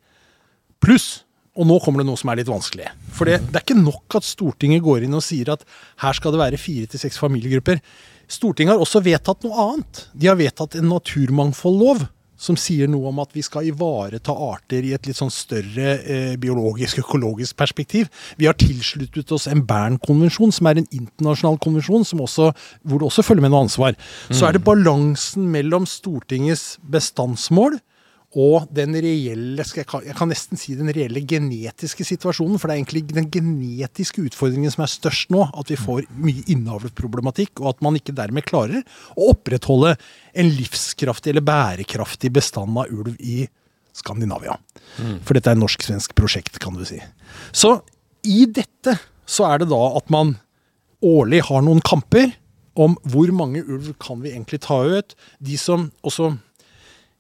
Pluss 0.84 1.24
og 1.56 1.64
nå 1.70 1.78
kommer 1.80 2.04
det 2.04 2.10
noe 2.10 2.20
som 2.20 2.30
er 2.32 2.42
litt 2.42 2.52
vanskelig. 2.52 2.90
For 3.16 3.30
det, 3.30 3.40
det 3.48 3.56
er 3.56 3.64
ikke 3.64 3.80
nok 3.80 4.18
at 4.20 4.28
Stortinget 4.28 4.84
går 4.84 5.06
inn 5.06 5.16
og 5.16 5.24
sier 5.24 5.54
at 5.54 5.64
her 6.04 6.18
skal 6.18 6.36
det 6.36 6.42
være 6.42 6.60
fire 6.60 6.90
til 6.92 7.00
seks 7.00 7.20
familiegrupper. 7.22 7.80
Stortinget 8.28 8.76
har 8.76 8.84
også 8.84 9.00
vedtatt 9.06 9.46
noe 9.46 9.70
annet. 9.70 10.02
De 10.12 10.28
har 10.28 10.36
vedtatt 10.40 10.76
en 10.76 10.90
naturmangfoldlov 10.92 12.04
som 12.46 12.58
sier 12.60 12.90
noe 12.92 13.10
om 13.12 13.22
at 13.24 13.34
vi 13.36 13.44
skal 13.46 13.68
ivareta 13.70 14.34
arter 14.34 14.86
i 14.86 14.94
et 14.96 15.10
litt 15.10 15.20
sånn 15.20 15.34
større 15.34 15.96
eh, 16.02 16.36
biologisk, 16.42 17.02
økologisk 17.04 17.58
perspektiv. 17.60 18.12
Vi 18.40 18.50
har 18.50 18.58
tilsluttet 18.60 19.34
oss 19.36 19.50
en 19.52 19.66
Bern-konvensjon, 19.68 20.54
som 20.56 20.70
er 20.70 20.82
en 20.82 20.90
internasjonal 20.92 21.60
konvensjon 21.64 22.06
som 22.08 22.24
også, 22.26 22.52
hvor 22.86 23.02
det 23.02 23.10
også 23.10 23.26
følger 23.26 23.46
med 23.46 23.56
noe 23.56 23.66
ansvar. 23.66 23.98
Så 24.30 24.48
er 24.48 24.56
det 24.56 24.66
balansen 24.68 25.50
mellom 25.54 25.90
Stortingets 25.90 26.76
bestandsmål 26.92 27.80
og 28.36 28.68
den 28.76 28.92
reelle, 29.00 29.64
jeg, 29.64 29.88
kan 29.88 30.28
nesten 30.28 30.60
si 30.60 30.74
den 30.76 30.92
reelle 30.92 31.22
genetiske 31.24 32.04
situasjonen, 32.04 32.60
for 32.60 32.68
det 32.68 32.76
er 32.76 32.82
egentlig 32.82 33.06
den 33.16 33.30
genetiske 33.32 34.26
utfordringen 34.28 34.74
som 34.74 34.84
er 34.84 34.92
størst 34.92 35.32
nå, 35.32 35.46
at 35.56 35.72
vi 35.72 35.78
får 35.80 36.10
mye 36.20 36.44
innavlsproblematikk, 36.52 37.62
og 37.64 37.72
at 37.72 37.84
man 37.86 37.96
ikke 37.96 38.16
dermed 38.18 38.44
klarer 38.48 38.84
å 39.16 39.30
opprettholde 39.32 39.96
en 40.36 40.52
livskraftig 40.58 41.32
eller 41.32 41.48
bærekraftig 41.48 42.34
bestand 42.36 42.76
av 42.76 42.92
ulv 42.92 43.16
i 43.24 43.46
Skandinavia. 43.96 44.58
For 45.24 45.38
dette 45.38 45.54
er 45.54 45.56
et 45.56 45.62
norsk-svensk 45.62 46.16
prosjekt, 46.20 46.60
kan 46.60 46.76
du 46.76 46.84
si. 46.88 47.00
Så 47.56 47.78
i 48.28 48.44
dette 48.52 48.98
så 49.26 49.48
er 49.48 49.64
det 49.64 49.72
da 49.72 49.80
at 49.96 50.12
man 50.12 50.36
årlig 51.06 51.46
har 51.48 51.64
noen 51.64 51.80
kamper 51.86 52.34
om 52.76 52.98
hvor 53.08 53.32
mange 53.32 53.64
ulv 53.64 53.94
kan 54.04 54.20
vi 54.20 54.34
egentlig 54.34 54.60
ta 54.66 54.82
ut. 54.84 55.16
De 55.40 55.56
som 55.56 55.88
også 56.04 56.34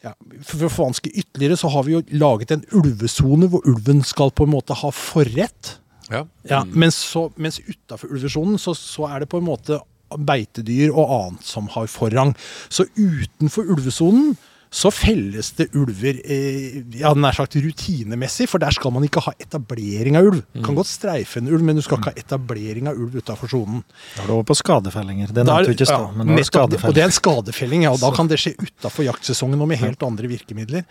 ja, 0.05 0.13
For 0.45 0.67
å 0.67 0.69
forvanske 0.69 1.09
ytterligere, 1.09 1.57
så 1.57 1.71
har 1.73 1.87
vi 1.87 1.95
jo 1.95 2.03
laget 2.21 2.53
en 2.53 2.63
ulvesone 2.77 3.49
hvor 3.49 3.65
ulven 3.65 4.03
skal 4.05 4.33
på 4.35 4.45
en 4.45 4.53
måte 4.53 4.77
ha 4.77 4.91
forrett. 4.93 5.75
Ja. 6.11 6.21
Ja, 6.45 6.61
mens 6.69 6.99
så, 7.01 7.27
mens 7.41 7.57
utafor 7.65 8.13
ulvesonen 8.13 8.59
så, 8.61 8.75
så 8.77 9.07
er 9.09 9.23
det 9.23 9.31
på 9.31 9.41
en 9.41 9.47
måte 9.47 9.79
beitedyr 10.15 10.93
og 10.93 11.09
annet 11.09 11.47
som 11.47 11.69
har 11.73 11.89
forrang. 11.91 12.35
Så 12.69 12.85
utenfor 12.93 13.71
ulvesonen 13.73 14.35
så 14.71 14.89
felles 14.91 15.51
det 15.55 15.69
ulver 15.75 16.17
eh, 16.25 16.81
ja, 16.99 17.13
nær 17.15 17.31
sagt 17.37 17.55
rutinemessig, 17.55 18.47
for 18.51 18.59
der 18.59 18.71
skal 18.75 18.91
man 18.91 19.03
ikke 19.07 19.21
ha 19.23 19.31
etablering 19.39 20.17
av 20.19 20.25
ulv. 20.31 20.41
Du 20.53 20.61
kan 20.65 20.75
godt 20.75 20.89
streife 20.91 21.37
en 21.39 21.47
ulv, 21.47 21.63
men 21.63 21.75
du 21.77 21.81
skal 21.85 21.97
ikke 22.01 22.11
ha 22.11 22.19
etablering 22.25 22.89
av 22.91 22.97
ulv 22.99 23.15
utafor 23.21 23.47
sonen. 23.51 23.83
Da 24.17 24.23
er 24.23 24.27
det 24.27 24.35
over 24.35 24.43
på 24.49 24.57
skadefellinger. 24.59 25.27
Det 25.31 25.37
er- 25.37 25.47
nevnte 25.47 25.65
du 25.69 25.75
ikke 25.77 25.87
i 25.87 25.91
stad. 25.93 26.15
men 26.17 26.27
nå 26.27 26.35
er. 26.35 26.87
Og 26.89 26.93
det 26.95 27.01
er 27.01 27.05
en 27.05 27.11
skadefelling, 27.19 27.83
ja. 27.83 27.91
Og 27.91 27.99
da 27.99 28.11
kan 28.11 28.27
det 28.27 28.37
skje 28.39 28.55
utafor 28.59 29.05
jaktsesongen 29.07 29.61
og 29.61 29.67
med 29.67 29.77
helt 29.79 30.03
andre 30.03 30.27
virkemidler. 30.27 30.83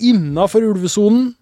Innafor 0.00 0.62
ulvesonen 0.62 1.34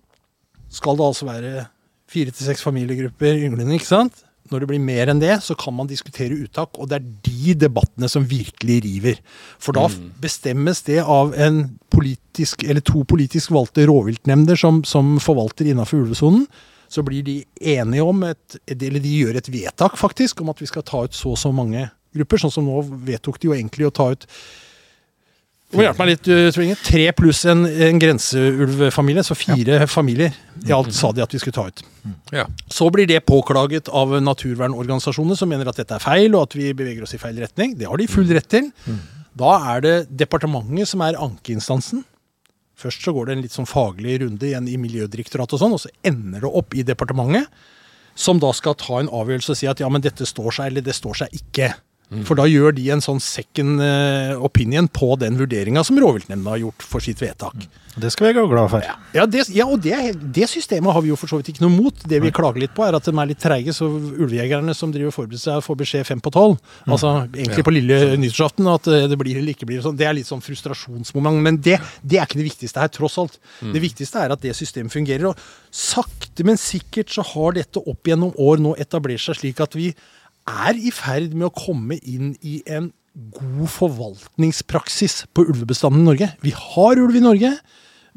skal 0.70 0.96
det 0.96 1.04
altså 1.06 1.26
være 1.26 1.66
fire 2.10 2.30
til 2.34 2.46
seks 2.46 2.62
familiegrupper 2.62 3.36
ynglende, 3.46 3.74
ikke 3.76 3.86
sant? 3.86 4.24
Når 4.50 4.62
det 4.62 4.68
blir 4.72 4.82
mer 4.82 5.10
enn 5.12 5.20
det, 5.22 5.36
så 5.46 5.54
kan 5.58 5.74
man 5.76 5.88
diskutere 5.90 6.34
uttak, 6.34 6.74
og 6.78 6.90
det 6.90 6.98
er 6.98 7.10
de 7.26 7.54
debattene 7.66 8.08
som 8.10 8.26
virkelig 8.26 8.80
river. 8.86 9.20
For 9.62 9.76
da 9.76 9.86
bestemmes 10.22 10.82
det 10.88 10.98
av 11.04 11.36
en 11.38 11.62
politisk, 11.94 12.64
eller 12.66 12.82
to 12.86 13.04
politisk 13.06 13.54
valgte 13.54 13.86
rovviltnemnder 13.90 14.58
som, 14.58 14.82
som 14.86 15.18
forvalter 15.22 15.70
innafor 15.70 16.02
ulvesonen. 16.02 16.48
Så 16.90 17.04
blir 17.06 17.22
de 17.22 17.36
enige 17.62 18.02
om 18.02 18.24
et 18.26 18.56
Eller 18.66 18.98
de 18.98 19.12
gjør 19.20 19.36
et 19.38 19.52
vedtak, 19.52 19.94
faktisk, 19.98 20.40
om 20.42 20.50
at 20.50 20.58
vi 20.58 20.66
skal 20.66 20.82
ta 20.82 21.04
ut 21.06 21.14
så 21.14 21.36
og 21.36 21.38
så 21.38 21.52
mange 21.54 21.86
grupper. 22.16 22.42
Sånn 22.42 22.54
som 22.56 22.66
nå 22.66 22.82
vedtok 23.06 23.38
de 23.38 23.50
jo 23.50 23.54
egentlig 23.54 23.86
å 23.86 23.94
ta 23.94 24.10
ut 24.10 24.26
du 25.70 25.78
må 25.78 25.84
hjelpe 25.84 26.02
meg 26.02 26.08
litt, 26.12 26.28
Svinge. 26.54 26.76
Tre 26.82 27.04
pluss 27.14 27.44
en, 27.50 27.62
en 27.62 28.00
grenseulvfamilie, 28.02 29.22
så 29.26 29.36
fire 29.38 29.84
familier 29.90 30.34
i 30.66 30.72
alt 30.74 30.90
sa 30.96 31.12
de 31.14 31.22
at 31.22 31.30
vi 31.30 31.38
skulle 31.38 31.54
ta 31.54 31.68
ut. 31.70 31.82
Ja. 32.34 32.48
Så 32.72 32.88
blir 32.90 33.06
det 33.06 33.20
påklaget 33.28 33.88
av 33.94 34.16
naturvernorganisasjoner 34.18 35.38
som 35.38 35.50
mener 35.52 35.70
at 35.70 35.78
dette 35.78 35.94
er 35.94 36.02
feil, 36.02 36.34
og 36.34 36.48
at 36.48 36.56
vi 36.58 36.72
beveger 36.74 37.06
oss 37.06 37.14
i 37.14 37.22
feil 37.22 37.38
retning. 37.38 37.76
Det 37.78 37.86
har 37.86 38.00
de 38.00 38.08
full 38.10 38.28
rett 38.34 38.50
til. 38.50 38.70
Da 39.40 39.52
er 39.76 39.84
det 39.84 39.94
departementet 40.10 40.90
som 40.90 41.04
er 41.06 41.18
ankeinstansen. 41.22 42.02
Først 42.80 43.04
så 43.04 43.12
går 43.14 43.28
det 43.28 43.36
en 43.36 43.44
litt 43.44 43.54
sånn 43.54 43.68
faglig 43.68 44.18
runde 44.22 44.48
igjen 44.48 44.66
i 44.72 44.78
Miljødirektoratet, 44.80 45.54
og 45.54 45.62
sånn, 45.62 45.76
og 45.76 45.82
så 45.82 45.92
ender 46.06 46.42
det 46.46 46.50
opp 46.62 46.74
i 46.74 46.84
departementet, 46.86 47.46
som 48.18 48.40
da 48.42 48.50
skal 48.56 48.74
ta 48.80 48.98
en 49.00 49.12
avgjørelse 49.20 49.54
og 49.54 49.58
si 49.60 49.68
at 49.70 49.80
ja, 49.80 49.88
men 49.92 50.02
dette 50.02 50.26
står 50.26 50.56
seg, 50.56 50.70
eller 50.72 50.84
det 50.84 50.96
står 50.96 51.22
seg 51.22 51.36
ikke. 51.36 51.70
For 52.26 52.34
da 52.38 52.46
gjør 52.50 52.74
de 52.74 52.88
en 52.90 53.02
sånn 53.04 53.20
second 53.22 53.82
eh, 53.84 54.32
opinion 54.42 54.88
på 54.90 55.12
den 55.20 55.36
vurderinga 55.38 55.84
som 55.86 55.98
rovviltnemnda 56.00 56.56
har 56.56 56.64
gjort 56.64 56.82
for 56.82 57.04
sitt 57.04 57.20
vedtak. 57.22 57.68
Det 58.00 58.10
skal 58.10 58.28
vi 58.28 58.34
være 58.38 58.50
glad 58.50 58.70
for. 58.72 58.86
Ja, 59.14 59.26
det, 59.30 59.44
ja 59.54 59.66
og 59.70 59.80
det, 59.82 59.94
det 60.34 60.48
systemet 60.50 60.94
har 60.94 61.04
vi 61.04 61.12
jo 61.12 61.18
for 61.18 61.30
så 61.30 61.38
vidt 61.38 61.52
ikke 61.52 61.64
noe 61.64 61.74
mot. 61.74 62.02
Det 62.10 62.20
vi 62.22 62.32
klager 62.34 62.62
litt 62.62 62.74
på, 62.74 62.84
er 62.86 62.98
at 62.98 63.06
de 63.06 63.14
er 63.14 63.30
litt 63.30 63.40
treige. 63.42 63.74
Så 63.76 63.86
ulvejegerne 63.86 64.74
som 64.74 64.90
driver 64.94 65.14
forbereder 65.14 65.42
seg, 65.42 65.62
får 65.66 65.80
beskjed 65.84 66.06
fem 66.08 66.22
på 66.22 66.32
tolv. 66.34 66.58
Altså 66.86 67.12
egentlig 67.28 67.66
på 67.66 67.74
lille 67.74 67.98
nyttårsaften 68.18 68.70
at 68.74 68.90
eh, 68.90 69.08
det 69.10 69.18
blir 69.20 69.38
eller 69.38 69.54
ikke 69.54 69.70
blir. 69.70 69.82
Sånn. 69.84 69.98
Det 69.98 70.06
er 70.06 70.16
litt 70.18 70.30
sånn 70.30 70.42
frustrasjonsmoment. 70.44 71.42
Men 71.46 71.58
det, 71.62 71.78
det 72.02 72.18
er 72.18 72.26
ikke 72.26 72.42
det 72.42 72.48
viktigste 72.50 72.82
her, 72.82 72.94
tross 72.94 73.18
alt. 73.22 73.38
Det 73.62 73.82
viktigste 73.82 74.22
er 74.22 74.34
at 74.34 74.42
det 74.42 74.54
systemet 74.58 74.94
fungerer. 74.94 75.30
Og 75.30 75.74
sakte, 75.74 76.46
men 76.46 76.58
sikkert 76.58 77.14
så 77.14 77.26
har 77.34 77.58
dette 77.58 77.82
opp 77.82 78.10
gjennom 78.10 78.34
år 78.38 78.62
nå 78.62 78.74
etablert 78.82 79.22
seg 79.22 79.38
slik 79.38 79.62
at 79.62 79.78
vi 79.78 79.92
er 80.50 80.78
i 80.78 80.92
ferd 80.94 81.36
med 81.36 81.50
å 81.50 81.54
komme 81.54 81.98
inn 82.00 82.34
i 82.42 82.60
en 82.70 82.90
god 83.34 83.68
forvaltningspraksis 83.74 85.24
på 85.34 85.44
ulvebestanden 85.50 86.04
i 86.04 86.10
Norge. 86.12 86.32
Vi 86.44 86.54
har 86.56 87.00
ulv 87.00 87.16
i 87.18 87.24
Norge. 87.24 87.54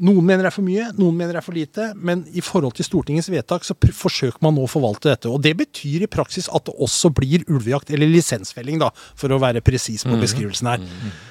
Noen 0.02 0.26
mener 0.26 0.42
det 0.42 0.48
er 0.50 0.54
for 0.56 0.66
mye, 0.66 0.88
noen 0.98 1.14
mener 1.14 1.36
det 1.36 1.38
er 1.38 1.46
for 1.46 1.54
lite. 1.54 1.88
Men 1.94 2.24
i 2.34 2.42
forhold 2.42 2.74
til 2.78 2.86
Stortingets 2.86 3.30
vedtak 3.30 3.66
så 3.66 3.76
forsøker 3.78 4.42
man 4.42 4.56
nå 4.56 4.64
å 4.66 4.70
forvalte 4.70 5.12
dette. 5.12 5.30
Og 5.30 5.42
det 5.44 5.54
betyr 5.60 6.06
i 6.06 6.10
praksis 6.10 6.48
at 6.50 6.66
det 6.66 6.74
også 6.82 7.12
blir 7.14 7.44
ulvejakt, 7.46 7.92
eller 7.94 8.10
lisensfelling, 8.10 8.80
da, 8.82 8.90
for 9.18 9.34
å 9.34 9.38
være 9.42 9.62
presis 9.64 10.06
på 10.06 10.18
beskrivelsen 10.18 10.72
her. 10.72 10.88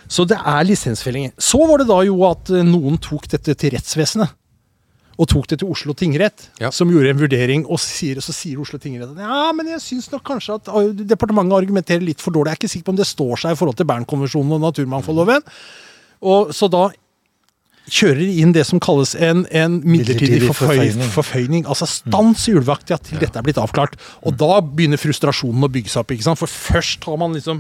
Så 0.08 0.28
det 0.30 0.40
er 0.40 0.70
lisensfelling. 0.70 1.34
Så 1.36 1.60
var 1.68 1.84
det 1.84 1.90
da 1.92 2.00
jo 2.08 2.22
at 2.30 2.54
eh, 2.54 2.64
noen 2.68 3.00
tok 3.04 3.28
dette 3.36 3.58
til 3.60 3.76
rettsvesenet. 3.76 4.32
Og 5.22 5.28
tok 5.30 5.46
det 5.52 5.60
til 5.62 5.70
Oslo 5.70 5.94
tingrett, 5.94 6.48
Ja. 6.60 6.72
som 6.74 6.90
gjorde 6.90 7.12
en 7.14 7.20
vurdering. 7.20 7.66
Og 7.70 7.78
sier, 7.80 8.18
så 8.24 8.34
sier 8.34 8.58
Oslo 8.60 8.80
tingrett 8.82 9.12
at 9.14 9.20
ja, 9.22 9.52
men 9.54 9.68
jeg 9.70 9.80
syns 9.84 10.10
nok 10.12 10.24
kanskje 10.26 10.56
at 10.58 10.68
uh, 10.74 10.90
departementet 11.06 11.54
argumenterer 11.60 12.02
litt 12.02 12.22
for 12.24 12.34
dårlig. 12.34 12.50
Jeg 12.50 12.58
er 12.58 12.62
ikke 12.64 12.72
sikker 12.74 12.88
på 12.90 12.96
om 12.96 13.02
det 13.04 13.08
står 13.12 13.36
seg 13.44 13.54
i 13.54 13.60
forhold 13.60 13.78
til 13.78 13.86
Bernkonvensjonen 13.92 14.56
og 14.58 14.64
naturmangfoldloven. 14.66 15.46
Og 16.24 16.54
så 16.56 16.70
da 16.72 16.88
kjører 17.94 18.22
de 18.24 18.38
inn 18.42 18.54
det 18.56 18.64
som 18.66 18.80
kalles 18.80 19.12
en, 19.20 19.42
en 19.52 19.74
midlertidig 19.84 20.40
Midlertidig 20.40 20.52
forføyning. 20.56 21.10
forføyning. 21.12 21.66
Altså 21.68 21.86
stans 21.92 22.46
i 22.48 22.54
ulvejakta 22.56 22.98
til 23.04 23.20
dette 23.20 23.38
er 23.38 23.44
blitt 23.44 23.60
avklart. 23.60 23.98
Og 24.24 24.38
da 24.40 24.62
begynner 24.64 24.98
frustrasjonen 25.02 25.68
å 25.68 25.72
bygge 25.74 25.92
seg 25.92 26.06
opp. 26.06 26.14
ikke 26.16 26.24
sant? 26.30 26.40
For 26.40 26.48
først 26.48 27.04
har 27.10 27.20
man 27.20 27.36
liksom 27.36 27.60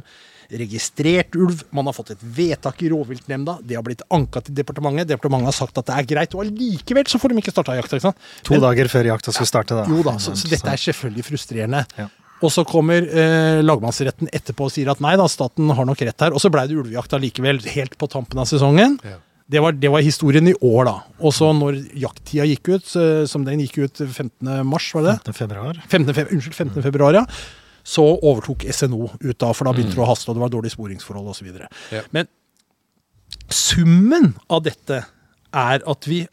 registrert 0.60 1.36
ulv, 1.39 1.63
man 1.75 1.89
har 1.89 1.95
fått 1.95 2.13
et 2.15 2.24
vedtak 2.38 2.81
i 2.86 2.89
rovviltnemnda, 2.93 3.57
det 3.65 3.77
har 3.77 3.86
blitt 3.86 4.03
anka 4.13 4.43
til 4.45 4.55
departementet, 4.57 5.10
departementet 5.10 5.51
har 5.51 5.57
sagt 5.57 5.79
at 5.81 5.89
det 5.89 5.95
er 6.00 6.10
greit, 6.13 6.36
og 6.38 6.43
allikevel 6.45 7.10
så 7.10 7.22
får 7.22 7.33
de 7.33 7.43
ikke 7.43 7.55
starta 7.55 7.77
jakta. 7.79 8.01
sant? 8.03 8.27
To 8.50 8.60
dager 8.62 8.91
før 8.91 9.13
jakta 9.13 9.33
skulle 9.33 9.50
starte, 9.50 9.79
da. 9.81 9.88
Jo 9.89 10.05
da, 10.05 10.17
så, 10.22 10.36
så 10.38 10.51
dette 10.51 10.69
er 10.69 10.83
selvfølgelig 10.88 11.27
frustrerende. 11.31 11.83
Ja. 12.00 12.10
Og 12.43 12.51
så 12.51 12.65
kommer 12.67 13.05
eh, 13.07 13.62
lagmannsretten 13.63 14.31
etterpå 14.36 14.67
og 14.67 14.74
sier 14.74 14.91
at 14.91 15.03
nei 15.03 15.13
da, 15.19 15.27
staten 15.31 15.69
har 15.72 15.88
nok 15.88 16.01
rett 16.03 16.25
her. 16.25 16.36
Og 16.36 16.43
så 16.43 16.51
blei 16.51 16.65
det 16.67 16.75
ulvejakt 16.75 17.15
allikevel, 17.15 17.62
helt 17.75 17.95
på 18.00 18.10
tampen 18.12 18.41
av 18.41 18.50
sesongen. 18.50 18.98
Ja. 19.07 19.22
Det 19.53 19.60
var, 19.63 19.75
det 19.75 19.89
var 19.91 20.03
historien 20.03 20.48
i 20.48 20.55
år, 20.63 20.88
da. 20.88 20.95
Og 21.24 21.33
så 21.36 21.50
når 21.55 21.77
jakttida 22.00 22.48
gikk 22.50 22.74
ut, 22.74 22.93
eh, 23.00 23.24
som 23.29 23.48
den 23.48 23.63
gikk 23.63 23.83
ut 23.86 24.03
15. 24.03 24.63
mars, 24.67 24.89
var 24.95 25.07
det 25.07 25.13
det? 25.13 25.36
15. 25.36 25.39
februar. 25.39 25.83
15. 25.88 26.15
fe, 26.17 26.25
unnskyld, 26.36 26.57
15. 26.57 26.86
februar, 26.88 27.19
ja. 27.22 27.25
Så 27.84 28.04
overtok 28.24 28.63
SNO 28.72 29.10
ut 29.20 29.40
da, 29.40 29.52
for 29.52 29.68
da 29.68 29.74
begynte 29.75 29.98
det 29.98 30.04
å 30.04 30.08
haste, 30.08 30.30
og 30.32 30.38
det 30.38 30.44
var 30.46 30.54
dårlige 30.54 30.75
sporingsforhold 30.78 31.34
osv. 31.34 31.50
Ja. 31.92 32.04
Men 32.16 32.30
summen 33.52 34.34
av 34.48 34.63
dette 34.68 35.02
er 35.54 35.84
at 35.84 36.08
vi 36.08 36.24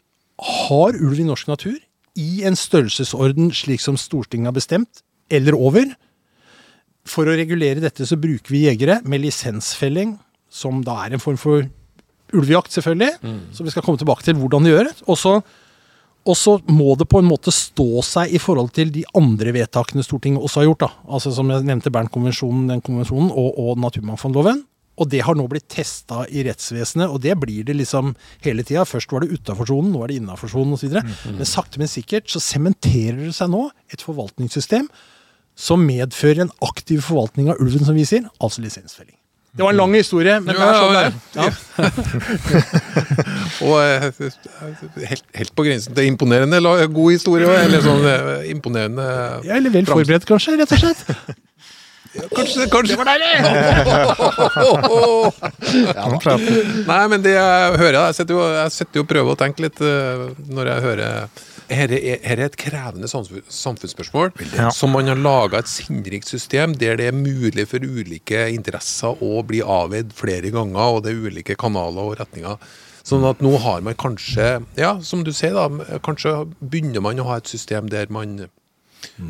har 0.41 0.95
ulv 0.95 1.19
i 1.19 1.27
norsk 1.27 1.51
natur 1.51 1.75
i 2.19 2.43
en 2.47 2.57
størrelsesorden 2.57 3.51
slik 3.55 3.83
som 3.83 3.99
Stortinget 3.99 4.51
har 4.51 4.55
bestemt, 4.57 5.03
eller 5.31 5.55
over. 5.55 5.91
For 7.07 7.27
å 7.27 7.35
regulere 7.37 7.83
dette 7.83 8.05
så 8.07 8.17
bruker 8.19 8.51
vi 8.53 8.65
jegere 8.67 8.99
med 9.07 9.23
lisensfelling, 9.23 10.17
som 10.51 10.81
da 10.85 10.97
er 11.05 11.15
en 11.15 11.23
form 11.23 11.39
for 11.39 11.67
ulvejakt, 12.35 12.71
selvfølgelig. 12.75 13.11
Så 13.55 13.63
vi 13.65 13.71
skal 13.73 13.83
komme 13.85 13.99
tilbake 13.99 14.23
til 14.27 14.37
hvordan 14.39 14.67
det 14.67 14.73
gjør. 14.73 14.89
Og 15.07 15.19
så 15.19 15.33
og 16.21 16.37
så 16.37 16.57
må 16.69 16.93
det 16.99 17.07
på 17.09 17.21
en 17.21 17.29
måte 17.29 17.53
stå 17.53 18.03
seg 18.05 18.33
i 18.35 18.41
forhold 18.41 18.73
til 18.75 18.91
de 18.93 19.01
andre 19.17 19.53
vedtakene 19.55 20.03
Stortinget 20.05 20.43
også 20.45 20.61
har 20.61 20.67
gjort. 20.69 20.83
da. 20.83 20.89
Altså 21.17 21.31
Som 21.33 21.49
jeg 21.49 21.65
nevnte 21.65 21.93
Bernkonvensjonen 21.93 22.67
den 22.69 22.83
konvensjonen, 22.85 23.31
og, 23.33 23.57
og 23.57 23.79
naturmangfoldloven. 23.81 24.61
Og 25.01 25.09
det 25.09 25.23
har 25.25 25.37
nå 25.37 25.47
blitt 25.49 25.69
testa 25.71 26.27
i 26.29 26.43
rettsvesenet, 26.45 27.09
og 27.09 27.23
det 27.23 27.33
blir 27.41 27.65
det 27.65 27.73
liksom 27.79 28.11
hele 28.45 28.65
tida. 28.67 28.83
Først 28.85 29.13
var 29.13 29.23
det 29.23 29.39
utafor 29.39 29.65
sonen, 29.65 29.89
nå 29.95 30.03
er 30.03 30.11
det 30.11 30.19
innafor 30.21 30.51
sonen 30.51 30.75
osv. 30.77 30.99
Men 31.39 31.49
sakte, 31.49 31.81
men 31.81 31.89
sikkert 31.89 32.29
så 32.29 32.43
sementerer 32.43 33.23
det 33.23 33.33
seg 33.37 33.49
nå 33.53 33.69
et 33.89 34.03
forvaltningssystem 34.05 34.91
som 35.57 35.81
medfører 35.87 36.45
en 36.45 36.53
aktiv 36.63 37.01
forvaltning 37.05 37.49
av 37.51 37.59
ulven, 37.63 37.87
som 37.87 37.97
vi 37.97 38.05
sier, 38.07 38.29
altså 38.43 38.61
lisensfelling. 38.63 39.17
Det 39.51 39.65
var 39.65 39.73
en 39.73 39.77
lang 39.81 39.93
historie, 39.95 40.39
men 40.39 40.55
det 40.55 40.61
er 40.63 40.73
sånn 40.79 40.93
det 40.95 41.01
er. 41.43 41.53
Og 43.67 43.75
eh, 43.83 44.03
helt, 45.09 45.25
helt 45.35 45.51
på 45.57 45.63
grensen 45.67 45.91
til 45.97 46.05
imponerende 46.07 46.57
god 46.87 47.09
historie, 47.11 47.47
eller 47.65 47.81
sånn 47.83 48.05
eh, 48.07 48.47
imponerende 48.53 49.03
Ja, 49.43 49.55
eller 49.59 49.69
vel 49.73 49.85
forberedt, 49.89 50.25
kanskje, 50.29 50.55
rett 50.61 50.71
og 50.71 50.77
slett. 50.85 51.01
Kanskje, 52.31 52.67
kanskje. 52.71 52.95
Det 52.95 52.99
var 52.99 53.07
deilig! 53.11 53.31
ja. 55.95 56.03
Nei, 56.87 57.07
men 57.07 57.21
det 57.23 57.31
jeg 57.37 57.75
hører 57.79 57.97
Jeg 58.01 58.15
setter 58.17 58.33
jo, 58.35 58.41
jeg 58.51 58.71
setter 58.75 58.95
jo 58.99 59.03
og 59.05 59.09
prøver 59.11 59.29
å 59.31 59.39
tenke 59.39 59.63
litt 59.63 59.79
eh, 59.83 60.23
når 60.51 60.65
jeg 60.73 60.79
hører 60.87 61.09
her 61.71 61.91
er, 61.95 62.19
er 62.21 62.41
et 62.45 62.55
krevende 62.59 63.07
samfunnsspørsmål 63.07 64.31
Ja. 64.57 64.69
som 64.75 64.91
man 64.95 65.07
har 65.07 65.15
laga 65.19 65.59
et 65.63 65.71
sinnrikt 65.71 66.27
system 66.29 66.73
der 66.77 66.97
det 66.99 67.07
er 67.09 67.15
mulig 67.17 67.67
for 67.71 67.79
ulike 67.83 68.45
interesser 68.53 69.15
å 69.23 69.41
bli 69.47 69.61
avveid 69.63 70.13
flere 70.13 70.51
ganger, 70.53 70.97
og 70.97 71.03
det 71.05 71.13
er 71.15 71.27
ulike 71.31 71.55
kanaler 71.59 72.11
og 72.11 72.17
retninger. 72.19 72.57
Sånn 73.03 73.23
at 73.25 73.39
nå 73.41 73.55
har 73.63 73.81
man 73.81 73.95
kanskje, 73.97 74.63
ja, 74.77 74.99
som 75.01 75.23
du 75.25 75.31
sier, 75.33 75.55
da, 75.57 75.97
kanskje 76.05 76.35
begynner 76.61 77.01
man 77.01 77.19
å 77.19 77.25
ha 77.31 77.37
et 77.41 77.49
system 77.49 77.89
der 77.89 78.11
man 78.13 78.43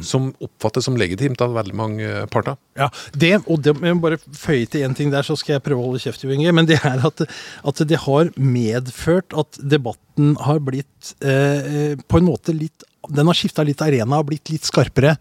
som 0.05 0.29
oppfattes 0.43 0.87
som 0.87 0.97
legitimt 0.99 1.41
av 1.43 1.55
veldig 1.55 1.75
mange 1.77 2.05
eh, 2.07 2.27
parter. 2.31 2.57
Ja, 2.79 2.89
det, 3.13 3.33
og 3.45 3.63
det, 3.65 3.75
jeg 3.77 3.97
må 3.97 4.03
bare 4.03 4.19
føye 4.19 4.67
til 4.69 4.85
én 4.87 4.95
ting 4.97 5.11
der, 5.13 5.25
så 5.27 5.37
skal 5.39 5.57
jeg 5.57 5.65
prøve 5.65 5.83
å 5.83 5.89
holde 5.89 6.03
kjeft, 6.03 6.25
Inge. 6.25 6.53
Men 6.55 6.69
det 6.69 6.79
er 6.81 7.03
at, 7.07 7.25
at 7.67 7.83
det 7.87 8.03
har 8.05 8.31
medført 8.35 9.35
at 9.37 9.59
debatten 9.61 10.35
har 10.43 10.61
blitt 10.63 11.13
eh, 11.23 11.97
på 12.07 12.21
en 12.21 12.27
måte 12.27 12.55
litt 12.55 12.85
den 13.11 13.27
har 13.29 13.37
skifta 13.37 13.63
litt 13.67 13.81
arena 13.83 14.19
og 14.21 14.29
blitt 14.31 14.49
litt 14.53 14.65
skarpere. 14.67 15.15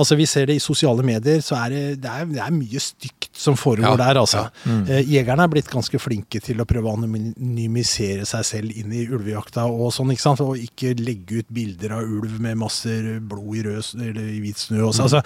Altså 0.00 0.16
Vi 0.18 0.26
ser 0.30 0.46
det 0.50 0.56
i 0.58 0.62
sosiale 0.64 1.04
medier, 1.06 1.40
så 1.44 1.56
er 1.60 1.74
det, 1.74 1.82
det, 2.04 2.10
er, 2.10 2.26
det 2.32 2.40
er 2.44 2.54
mye 2.54 2.80
stygt 2.82 3.30
som 3.34 3.56
foregår 3.58 3.96
Ja, 3.96 4.00
der. 4.00 4.20
altså. 4.20 4.44
ja. 4.64 4.76
Eh, 4.94 5.08
Jegerne 5.14 5.44
er 5.46 5.50
blitt 5.52 5.68
ganske 5.72 5.98
flinke 6.00 6.40
til 6.44 6.60
å 6.62 6.66
prøve 6.70 6.88
å 6.90 6.96
anonymisere 6.96 8.26
seg 8.28 8.44
selv 8.46 8.76
inn 8.78 8.92
i 8.94 9.04
ulvejakta 9.10 9.64
og 9.70 9.90
sånn, 9.94 10.12
ikke 10.14 10.24
sant? 10.24 10.42
Og 10.44 10.58
ikke 10.60 10.94
legge 11.00 11.42
ut 11.42 11.50
bilder 11.54 11.96
av 11.98 12.04
ulv 12.06 12.38
med 12.42 12.58
masse 12.60 12.94
blod 13.20 13.58
i 13.58 13.64
rød 13.66 13.90
eller 14.08 14.22
i 14.24 14.40
hvit 14.44 14.60
snø. 14.62 14.84
Også. 14.88 15.06
Altså, 15.08 15.22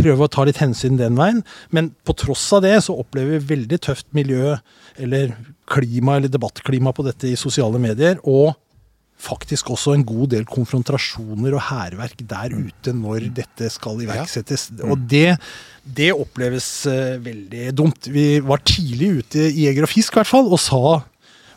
prøve 0.00 0.26
å 0.26 0.32
ta 0.32 0.44
litt 0.48 0.60
hensyn 0.62 0.98
den 1.00 1.16
veien. 1.18 1.42
Men 1.74 1.92
på 2.06 2.14
tross 2.20 2.46
av 2.56 2.64
det 2.66 2.76
så 2.86 2.96
opplever 3.00 3.38
vi 3.38 3.54
veldig 3.56 3.80
tøft 3.88 4.08
miljø, 4.16 4.56
eller 5.00 5.32
klima, 5.70 6.16
eller 6.18 6.32
debattklima 6.32 6.92
på 6.96 7.04
dette 7.06 7.30
i 7.30 7.36
sosiale 7.40 7.78
medier. 7.82 8.18
og 8.24 8.54
faktisk 9.20 9.70
også 9.74 9.94
en 9.94 10.04
god 10.06 10.32
del 10.34 10.46
konfrontasjoner 10.48 11.56
og 11.56 11.64
hærverk 11.68 12.22
der 12.28 12.54
ute 12.56 12.94
når 12.96 13.28
dette 13.36 13.68
skal 13.72 14.00
iverksettes. 14.04 14.70
Og 14.86 15.04
det, 15.10 15.36
det 15.84 16.10
oppleves 16.16 16.68
eh, 16.90 17.18
veldig 17.22 17.70
dumt. 17.76 18.10
Vi 18.12 18.40
var 18.44 18.64
tidlig 18.64 19.12
ute 19.20 19.46
i 19.50 19.68
Jeger 19.68 19.86
og 19.86 19.92
Fisk 19.92 20.16
i 20.16 20.20
hvert 20.20 20.32
fall, 20.32 20.50
og 20.50 20.60
sa 20.62 21.00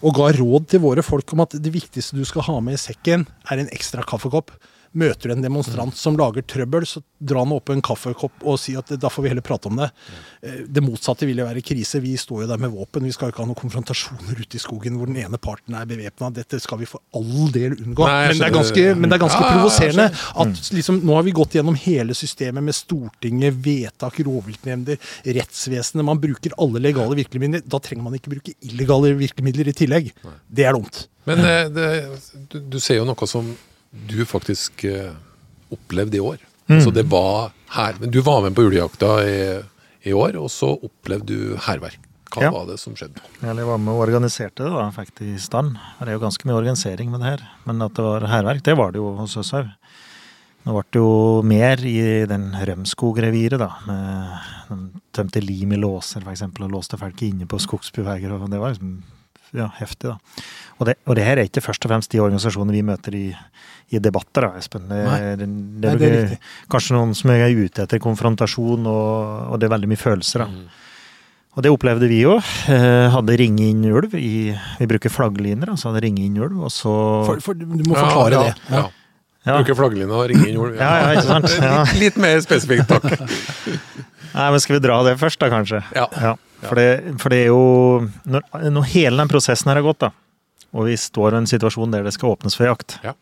og 0.04 0.18
ga 0.18 0.34
råd 0.36 0.68
til 0.68 0.82
våre 0.84 1.04
folk 1.06 1.32
om 1.32 1.46
at 1.46 1.56
det 1.64 1.72
viktigste 1.72 2.18
du 2.20 2.26
skal 2.28 2.44
ha 2.50 2.58
med 2.60 2.76
i 2.76 2.82
sekken, 2.82 3.24
er 3.48 3.62
en 3.62 3.72
ekstra 3.72 4.04
kaffekopp. 4.04 4.52
Møter 4.94 5.32
du 5.32 5.34
en 5.34 5.42
demonstrant 5.42 5.96
som 5.98 6.18
lager 6.20 6.44
trøbbel, 6.46 6.86
så 6.86 7.02
dra 7.24 7.42
han 7.42 7.54
opp 7.56 7.72
en 7.74 7.82
kaffekopp 7.82 8.44
og 8.46 8.60
si 8.62 8.76
at 8.78 8.92
da 9.02 9.10
får 9.10 9.24
vi 9.26 9.32
heller 9.32 9.46
prate 9.46 9.70
om 9.72 9.80
det. 9.80 9.88
Eh, 10.44 10.60
Det 10.70 10.84
motsatte 10.86 11.26
vil 11.26 11.40
jo 11.42 11.48
være 11.48 11.64
krise. 11.66 12.02
Vi 12.04 12.12
står 12.20 12.44
jo 12.44 12.50
der 12.52 12.62
med 12.62 12.70
våpen. 12.76 13.08
Vi 13.08 13.14
skal 13.16 13.30
jo 13.30 13.34
ikke 13.34 13.42
ha 13.42 13.48
noen 13.50 13.58
konfrontasjoner 13.58 14.38
ute 14.44 14.60
i 14.60 14.62
skogen 14.62 15.00
hvor 15.00 15.10
den 15.10 15.18
ene 15.24 15.40
parten 15.42 15.74
er 15.80 15.88
bevæpna. 15.90 16.30
Dette 16.36 16.60
skal 16.62 16.78
vi 16.84 16.90
for 16.90 17.02
all 17.18 17.50
del 17.56 17.74
unngå. 17.80 18.06
Nei, 18.06 18.28
men, 18.30 18.38
det 18.44 18.48
er 18.50 18.56
ganske, 18.60 18.86
men 19.00 19.10
det 19.10 19.18
er 19.18 19.24
ganske 19.26 19.42
Ja, 19.42 19.52
provoserende 19.58 20.08
at 20.46 20.72
liksom, 20.78 21.02
nå 21.08 21.18
har 21.18 21.26
vi 21.26 21.36
gått 21.42 21.58
gjennom 21.58 21.76
hele 21.88 22.14
systemet 22.18 22.64
med 22.70 22.78
Stortinget, 22.78 23.58
vedtak, 23.66 24.22
rovviltnemnder, 24.30 25.02
rettsvesenet. 25.26 26.06
Man 26.06 26.22
bruker 26.22 26.54
alle 26.62 26.82
legale 26.84 27.18
virkemidler. 27.18 27.66
Da 27.66 27.82
trenger 27.82 28.06
man 28.06 28.18
ikke 28.20 28.36
bruke 28.38 28.54
illegale 28.62 29.16
virkemidler 29.18 29.74
i 29.74 29.78
tillegg. 29.78 30.14
Det 30.48 30.66
er 30.70 30.78
dumt. 30.78 31.08
Men 31.26 31.40
eh, 31.48 31.68
det, 31.72 31.92
du, 32.52 32.60
du 32.76 32.80
ser 32.84 33.00
jo 33.02 33.06
noe 33.08 33.28
som 33.30 33.54
du 34.10 34.24
faktisk 34.26 34.84
eh, 34.90 35.12
opplevde 35.74 36.18
i 36.18 36.24
år. 36.24 36.42
Så 36.82 36.94
det 36.96 37.04
var 37.12 37.52
her. 37.76 37.98
Men 38.00 38.10
du 38.14 38.22
var 38.26 38.42
med 38.46 38.56
på 38.56 38.64
ulvejakta 38.66 39.10
i, 39.28 39.38
i 40.10 40.14
år, 40.16 40.38
og 40.40 40.50
så 40.52 40.72
opplevde 40.78 41.28
du 41.36 41.56
hærverk. 41.68 42.00
Hva 42.34 42.42
Ja. 42.48 42.50
var 42.56 42.66
det 42.66 42.80
som 42.82 42.96
skjedde? 42.98 43.22
Ja, 43.44 43.52
jeg 43.54 43.68
var 43.68 43.78
med 43.78 43.94
og 43.94 44.00
organiserte 44.08 44.64
det, 44.66 44.72
da. 44.74 44.88
Fikk 44.96 45.12
det 45.20 45.28
i 45.36 45.38
stand. 45.44 45.76
Det 46.00 46.08
er 46.10 46.16
jo 46.18 46.24
ganske 46.24 46.48
mye 46.50 46.56
organisering 46.58 47.12
med 47.14 47.22
det 47.22 47.30
her. 47.36 47.44
Men 47.68 47.82
at 47.86 47.94
det 47.94 48.06
var 48.08 48.26
hærverk, 48.32 48.64
det 48.66 48.74
var 48.80 48.92
det 48.96 48.98
jo 49.04 49.12
hos 49.20 49.36
Øshaug. 49.38 49.70
Nå 50.64 50.72
ble 50.78 50.84
det 50.96 51.02
jo 51.04 51.42
mer 51.44 51.84
i 51.86 52.26
den 52.26 52.48
Rømskog-reviret, 52.56 53.60
da. 53.60 53.68
Med, 53.86 54.34
de 54.72 55.02
tømte 55.14 55.44
lim 55.44 55.76
i 55.76 55.80
låser, 55.84 56.24
f.eks., 56.26 56.42
og 56.48 56.72
låste 56.72 56.98
folk 56.98 57.22
inne 57.28 57.46
på 57.46 57.60
skogsbilveier. 57.62 58.32
Og 58.34 58.50
det 58.50 58.62
var 58.64 58.74
liksom 58.74 58.96
ja, 59.58 59.70
heftig, 59.80 60.14
da. 60.14 60.44
Og 60.82 60.88
det, 60.90 60.98
og 61.06 61.18
det 61.18 61.26
her 61.28 61.40
er 61.40 61.48
ikke 61.48 61.64
først 61.64 61.86
og 61.86 61.92
fremst 61.92 62.12
de 62.12 62.22
organisasjonene 62.24 62.76
vi 62.76 62.86
møter 62.86 63.18
i, 63.18 63.26
i 63.94 64.02
debatter, 64.02 64.48
da, 64.48 64.62
Espen. 64.62 64.88
Det, 64.90 65.02
Nei. 65.06 65.20
det, 65.24 65.36
det, 65.44 65.50
Nei, 65.50 65.92
er 65.92 66.00
det 66.00 66.08
er 66.08 66.16
riktig. 66.18 66.40
kanskje 66.74 66.98
noen 66.98 67.14
som 67.18 67.34
er 67.34 67.46
ute 67.54 67.86
etter 67.86 68.02
konfrontasjon, 68.04 68.90
og, 68.90 69.52
og 69.54 69.62
det 69.62 69.70
er 69.70 69.76
veldig 69.76 69.92
mye 69.94 70.02
følelser, 70.02 70.46
da. 70.46 70.82
Og 71.54 71.62
det 71.62 71.70
opplevde 71.70 72.08
vi 72.10 72.24
jo. 72.24 72.40
Eh, 72.74 73.14
hadde 73.14 73.38
ringe 73.38 73.68
inn 73.70 73.84
ulv 73.86 74.16
i 74.18 74.50
Vi 74.80 74.88
bruker 74.90 75.12
flaggliner, 75.14 75.70
altså 75.70 75.92
hadde 75.92 76.02
ringe 76.08 76.24
inn 76.26 76.40
ulv, 76.42 76.64
og 76.66 76.74
så 76.74 76.94
For, 77.28 77.44
for, 77.46 77.60
du 77.60 77.84
må 77.86 77.94
forklare 77.94 78.40
ja, 78.40 78.42
det. 78.48 78.74
Ja. 78.74 78.84
Ja. 79.44 79.60
Bruker 79.60 79.78
flagglina 79.78 80.18
og 80.18 80.32
ringe 80.32 80.48
inn 80.48 80.58
jord. 80.58 80.74
Ja, 80.80 80.90
ja, 81.04 81.12
ikke 81.14 81.28
sant? 81.28 81.52
Ja. 81.60 81.84
Litt, 81.92 82.00
litt 82.00 82.20
mer 82.24 82.42
spesifikt, 82.42 82.90
takk. 82.90 83.06
Nei, 84.34 84.48
men 84.50 84.62
skal 84.64 84.80
vi 84.80 84.82
dra 84.82 84.98
det 85.06 85.14
først, 85.22 85.38
da, 85.44 85.52
kanskje? 85.54 85.84
Ja. 85.94 86.08
Ja. 86.18 86.34
For, 86.70 86.80
det, 86.80 87.16
for 87.22 87.34
det 87.34 87.40
er 87.44 87.50
jo 87.52 87.64
når, 88.30 88.46
når 88.72 88.88
hele 88.94 89.20
den 89.24 89.32
prosessen 89.32 89.70
her 89.72 89.80
har 89.82 89.86
gått, 89.88 90.04
da, 90.06 90.12
og 90.74 90.88
vi 90.90 90.96
står 91.00 91.36
i 91.36 91.42
en 91.42 91.50
situasjon 91.50 91.92
der 91.94 92.06
det 92.08 92.14
skal 92.16 92.34
åpnes 92.36 92.56
for 92.58 92.66
jakt, 92.70 92.98
Ja. 93.06 93.14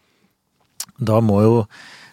da 1.00 1.20
må 1.24 1.42
jo 1.44 1.56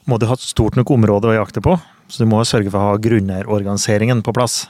må 0.09 0.17
du 0.19 0.25
ha 0.27 0.33
et 0.39 0.41
stort 0.41 0.77
nok 0.79 0.89
område 0.95 1.29
å 1.29 1.35
jakte 1.37 1.61
på. 1.61 1.75
Så 2.09 2.23
du 2.25 2.31
må 2.31 2.39
sørge 2.49 2.71
for 2.73 2.81
å 2.81 2.87
ha 2.95 3.01
grunneierorganiseringen 3.05 4.23
på 4.25 4.33
plass. 4.33 4.63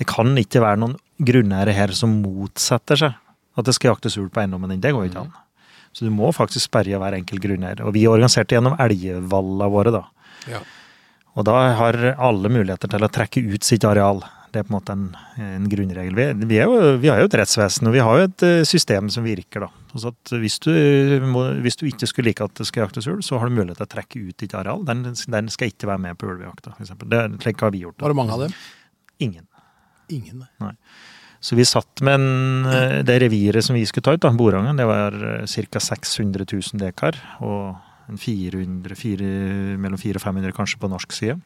Det 0.00 0.08
kan 0.10 0.32
ikke 0.40 0.58
være 0.64 0.80
noen 0.82 0.96
grunneiere 1.22 1.70
her 1.76 1.92
som 1.94 2.16
motsetter 2.24 2.98
seg 2.98 3.14
at 3.54 3.68
det 3.68 3.74
skal 3.76 3.92
jaktes 3.92 4.16
ulv 4.18 4.32
på 4.34 4.40
eiendommen 4.42 4.72
din. 4.72 4.80
Det 4.82 4.90
går 4.96 5.06
ikke 5.06 5.22
an. 5.22 5.30
Så 5.94 6.06
du 6.08 6.10
må 6.10 6.32
faktisk 6.34 6.66
sperre 6.66 6.98
hver 6.98 7.14
enkelt 7.14 7.42
grunneier. 7.44 7.84
Og 7.86 7.92
vi 7.94 8.06
organiserte 8.10 8.56
gjennom 8.56 8.74
elgvalla 8.80 9.68
våre, 9.70 9.92
da. 9.94 10.02
Ja. 10.50 10.62
Og 11.36 11.46
da 11.46 11.58
har 11.78 11.98
alle 12.18 12.50
muligheter 12.50 12.90
til 12.90 13.06
å 13.06 13.10
trekke 13.12 13.44
ut 13.54 13.62
sitt 13.62 13.84
areal. 13.86 14.24
Det 14.52 14.60
er 14.60 14.66
på 14.68 14.74
en 14.74 14.76
måte 14.76 14.92
en, 14.92 15.04
en 15.40 15.68
grunnregel. 15.72 16.16
Vi, 16.18 16.24
vi, 16.50 16.58
jo, 16.60 16.74
vi 17.00 17.08
har 17.08 17.22
jo 17.22 17.28
et 17.30 17.36
rettsvesen, 17.40 17.88
og 17.88 17.94
vi 17.94 18.02
har 18.04 18.18
jo 18.18 18.26
et 18.28 18.44
eh, 18.44 18.64
system 18.68 19.08
som 19.12 19.24
virker, 19.24 19.64
da. 19.64 19.70
Så 19.96 20.12
at 20.12 20.32
hvis, 20.42 20.58
du, 20.64 20.72
må, 21.28 21.46
hvis 21.64 21.78
du 21.80 21.86
ikke 21.88 22.08
skulle 22.08 22.30
like 22.30 22.44
at 22.44 22.60
det 22.60 22.66
skal 22.68 22.84
jaktes 22.84 23.08
ulv, 23.08 23.22
så 23.24 23.40
har 23.40 23.48
du 23.48 23.56
mulighet 23.56 23.80
til 23.80 23.88
å 23.88 23.92
trekke 23.94 24.20
ut 24.26 24.44
ditt 24.44 24.56
areal. 24.58 24.84
Den, 24.88 25.06
den 25.08 25.48
skal 25.52 25.72
ikke 25.72 25.88
være 25.88 26.04
med 26.04 26.20
på 26.20 26.28
ulvejakta, 26.28 26.74
f.eks. 26.76 26.92
Slik 27.44 27.64
har 27.64 27.72
vi 27.72 27.84
gjort 27.86 27.96
Var 27.96 28.04
det. 28.04 28.12
det 28.12 28.20
mange 28.20 28.36
av 28.36 28.44
dem? 28.44 28.56
Ingen. 29.24 29.48
Ingen. 30.12 30.44
nei. 30.60 30.74
Så 31.42 31.56
vi 31.58 31.64
satt 31.66 32.04
med 32.06 32.20
en, 32.20 32.66
eh, 32.70 32.98
det 33.08 33.16
reviret 33.24 33.64
som 33.66 33.74
vi 33.74 33.86
skulle 33.88 34.04
ta 34.06 34.14
ut, 34.14 34.22
da, 34.22 34.30
Borangen, 34.36 34.76
det 34.78 34.86
var 34.86 35.16
ca. 35.48 35.82
600 35.88 36.44
000 36.52 36.84
dekar. 36.84 37.16
Og 37.40 37.72
en 38.12 38.20
400, 38.20 38.94
fire, 38.98 39.32
mellom 39.80 39.98
400 39.98 40.20
og 40.20 40.26
500 40.28 40.56
kanskje 40.60 40.80
på 40.82 40.90
norsk 40.92 41.16
side. 41.16 41.40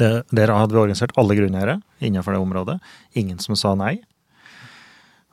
Det, 0.00 0.10
der 0.32 0.52
hadde 0.54 0.74
vi 0.74 0.80
organisert 0.80 1.14
alle 1.20 1.36
grunneiere 1.38 1.80
innenfor 2.00 2.34
det 2.34 2.42
området. 2.42 2.78
Ingen 3.18 3.40
som 3.42 3.58
sa 3.58 3.74
nei. 3.78 3.98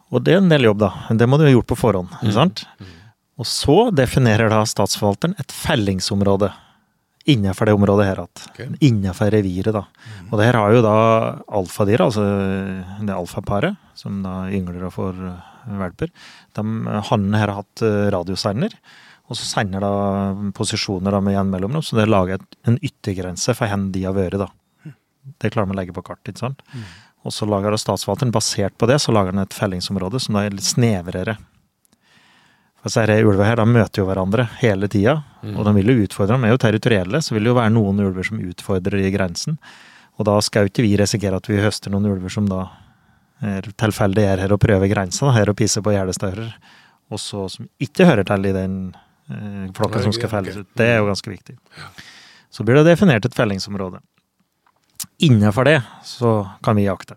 Og 0.09 0.23
det 0.25 0.35
er 0.35 0.41
en 0.41 0.49
del 0.51 0.65
jobb, 0.69 0.81
da. 0.81 0.93
Det 1.15 1.27
må 1.29 1.37
du 1.37 1.45
ha 1.45 1.51
gjort 1.53 1.69
på 1.69 1.77
forhånd. 1.77 2.15
ikke 2.21 2.35
sant? 2.35 2.65
Og 3.39 3.47
så 3.47 3.77
definerer 3.95 4.51
da 4.51 4.63
statsforvalteren 4.67 5.37
et 5.39 5.53
fellingsområde 5.55 6.49
innenfor 7.29 7.69
det 7.69 7.75
området 7.77 8.07
her 8.07 8.21
igjen. 8.23 8.47
Okay. 8.49 8.71
Innenfor 8.89 9.29
reviret, 9.33 9.75
da. 9.75 9.83
Og 10.29 10.39
det 10.39 10.47
her 10.49 10.57
har 10.57 10.73
jo 10.73 10.81
da 10.83 10.95
alfadyr, 11.59 12.03
altså 12.07 12.25
det 13.05 13.15
alfaparet, 13.15 13.77
som 13.99 14.23
da 14.25 14.47
yngler 14.49 14.87
og 14.87 14.95
får 14.95 15.21
valper. 15.79 16.11
De 16.57 16.65
Hannene 17.11 17.41
her 17.41 17.51
har 17.51 17.61
hatt 17.61 17.85
eh, 17.85 18.09
radiosender, 18.15 18.73
og 19.29 19.37
så 19.37 19.45
sender 19.45 19.83
da 19.83 19.91
posisjoner 20.57 21.13
da 21.13 21.19
med 21.21 21.35
jevn 21.35 21.51
mellomrom, 21.53 21.83
så 21.85 21.99
det 21.99 22.07
lager 22.09 22.41
en 22.67 22.79
yttergrense 22.81 23.53
for 23.53 23.69
hvor 23.69 23.91
de 23.93 24.07
har 24.07 24.15
vært, 24.17 24.41
da. 24.41 24.49
Det 25.39 25.51
klarer 25.53 25.69
man 25.69 25.77
å 25.77 25.79
legge 25.83 25.93
på 25.93 26.03
kart, 26.07 26.23
ikke 26.25 26.41
sant. 26.41 26.63
Og 27.27 27.35
så 27.35 27.45
lager 27.45 27.75
da 27.75 27.77
statsforvalteren, 27.77 28.33
basert 28.33 28.73
på 28.79 28.87
det, 28.89 28.97
så 29.03 29.13
lager 29.13 29.35
den 29.35 29.43
et 29.43 29.53
fellingsområde 29.53 30.21
som 30.23 30.37
da 30.37 30.47
er 30.47 30.55
litt 30.55 30.65
snevrere. 30.65 31.37
For 32.79 32.87
disse 32.87 33.03
her 33.03 33.27
ulvene 33.27 33.49
her, 33.51 33.59
de 33.59 33.67
møter 33.67 34.01
jo 34.01 34.07
hverandre 34.07 34.47
hele 34.61 34.87
tida, 34.89 35.17
og 35.51 35.61
de 35.67 35.75
vil 35.77 35.93
jo 35.93 36.07
utfordre. 36.07 36.39
De 36.39 36.47
er 36.47 36.55
jo 36.55 36.61
territorielle, 36.63 37.21
så 37.21 37.35
vil 37.35 37.45
det 37.45 37.51
jo 37.51 37.57
være 37.59 37.75
noen 37.75 37.99
ulver 38.07 38.25
som 38.25 38.39
utfordrer 38.41 39.03
i 39.03 39.11
grensen. 39.13 39.59
Og 40.17 40.25
da 40.27 40.39
skal 40.43 40.65
jo 40.65 40.71
ikke 40.71 40.87
vi 40.87 40.95
risikere 40.99 41.37
at 41.37 41.49
vi 41.51 41.59
høster 41.59 41.91
noen 41.93 42.07
ulver 42.09 42.31
som 42.33 42.47
da 42.49 42.65
er 43.45 43.67
tilfeldig 43.79 44.23
er 44.25 44.41
her 44.43 44.55
og 44.55 44.61
prøver 44.63 44.89
grensa, 44.91 45.29
her 45.35 45.51
og 45.51 45.59
pisser 45.59 45.83
på 45.83 45.93
gjerdestaurer, 45.93 46.49
og 47.09 47.21
så 47.21 47.45
som 47.51 47.69
ikke 47.83 48.07
hører 48.07 48.27
til 48.27 48.49
i 48.49 48.55
den 48.55 48.79
eh, 49.29 49.65
flokka 49.77 50.03
som 50.03 50.13
skal 50.15 50.31
felles 50.31 50.59
ut. 50.59 50.69
Det 50.77 50.87
er 50.87 50.99
jo 50.99 51.09
ganske 51.09 51.31
viktig. 51.31 51.57
Så 52.49 52.65
blir 52.65 52.79
det 52.79 52.89
definert 52.89 53.25
et 53.25 53.37
fellingsområde. 53.37 54.01
Innenfor 55.25 55.67
det 55.67 55.81
så 56.03 56.49
kan 56.63 56.77
vi 56.79 56.87
jakte. 56.87 57.15